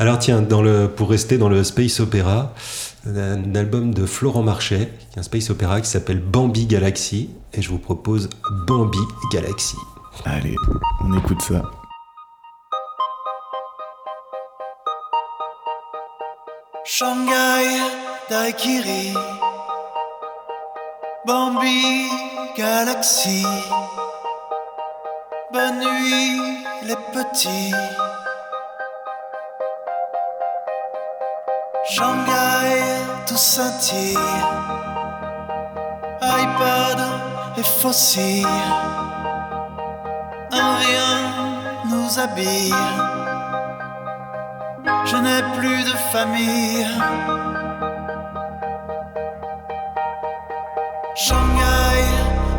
Alors 0.00 0.18
tiens, 0.18 0.42
dans 0.42 0.62
le, 0.62 0.88
pour 0.88 1.10
rester 1.10 1.38
dans 1.38 1.48
le 1.48 1.64
space 1.64 1.98
opéra, 1.98 2.54
un 3.06 3.54
album 3.54 3.94
de 3.94 4.06
Florent 4.06 4.42
Marchais, 4.42 4.92
qui 5.10 5.16
est 5.16 5.20
un 5.20 5.22
space 5.22 5.50
opéra 5.50 5.80
qui 5.80 5.88
s'appelle 5.88 6.20
Bambi 6.20 6.66
Galaxy, 6.66 7.30
et 7.52 7.62
je 7.62 7.70
vous 7.70 7.78
propose 7.78 8.28
Bambi 8.66 8.98
Galaxy. 9.32 9.76
Allez, 10.24 10.56
on 11.04 11.16
écoute 11.16 11.40
ça. 11.42 11.62
Shanghai, 16.84 17.80
Daikiri, 18.28 19.14
Bambi, 21.26 22.08
Galaxy. 22.56 23.44
Bonne 25.52 25.78
nuit, 25.78 26.40
les 26.82 26.96
petits. 27.12 27.72
Shanghai, 31.90 32.47
scintille. 33.38 34.18
iPad 36.20 36.98
et 37.56 37.62
fossile. 37.62 38.46
Un 40.50 40.70
rien 40.84 41.12
nous 41.90 42.18
habille. 42.18 42.74
Je 45.04 45.16
n'ai 45.16 45.42
plus 45.56 45.84
de 45.84 45.96
famille. 46.12 46.86
Shanghai, 51.14 52.00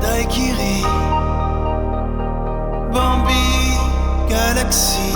Daikiri, 0.02 0.84
Bambi, 2.94 3.50
Galaxy. 4.30 5.14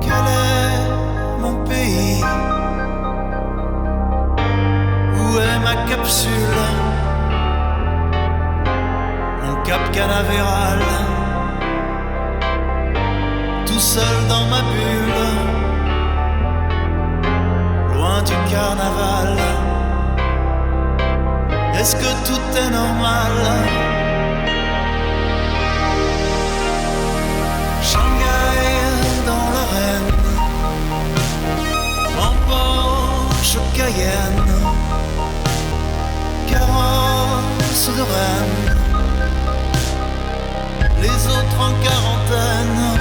Quelle 0.00 0.28
est 0.28 0.60
Paris. 1.70 2.22
Où 2.22 2.39
capsule 5.90 6.66
Mon 9.42 9.56
cap 9.64 9.82
canavéral. 9.92 10.78
Tout 13.66 13.84
seul 13.94 14.16
dans 14.28 14.46
ma 14.52 14.62
bulle. 14.70 15.26
Loin 17.94 18.22
du 18.22 18.36
carnaval. 18.52 19.36
Est-ce 21.74 21.96
que 21.96 22.10
tout 22.28 22.44
est 22.62 22.70
normal? 22.70 23.89
Les 41.02 41.26
autres 41.26 41.60
en 41.60 41.72
quarantaine. 41.82 42.99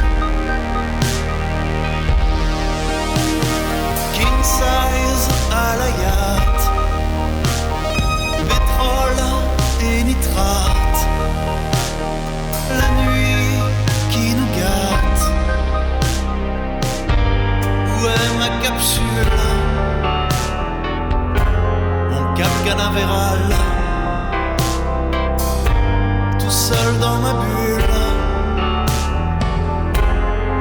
Tout 26.40 26.50
seul 26.50 26.98
dans 27.00 27.18
ma 27.20 27.34
bulle. 27.34 27.84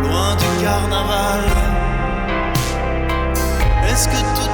Loin 0.02 0.34
du 0.36 0.64
carnaval. 0.64 1.44
Est-ce 3.88 4.08
que 4.08 4.20
tout 4.36 4.47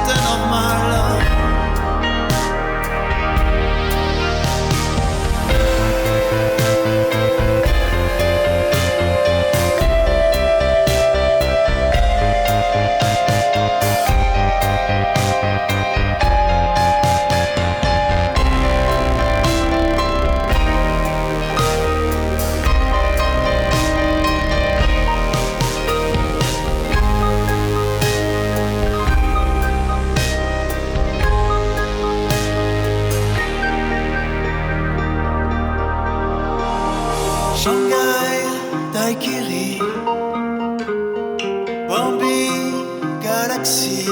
Galaxy. 43.65 44.07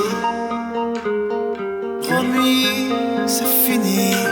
Promis, 2.00 2.88
c'est 3.26 3.44
fini. 3.44 4.32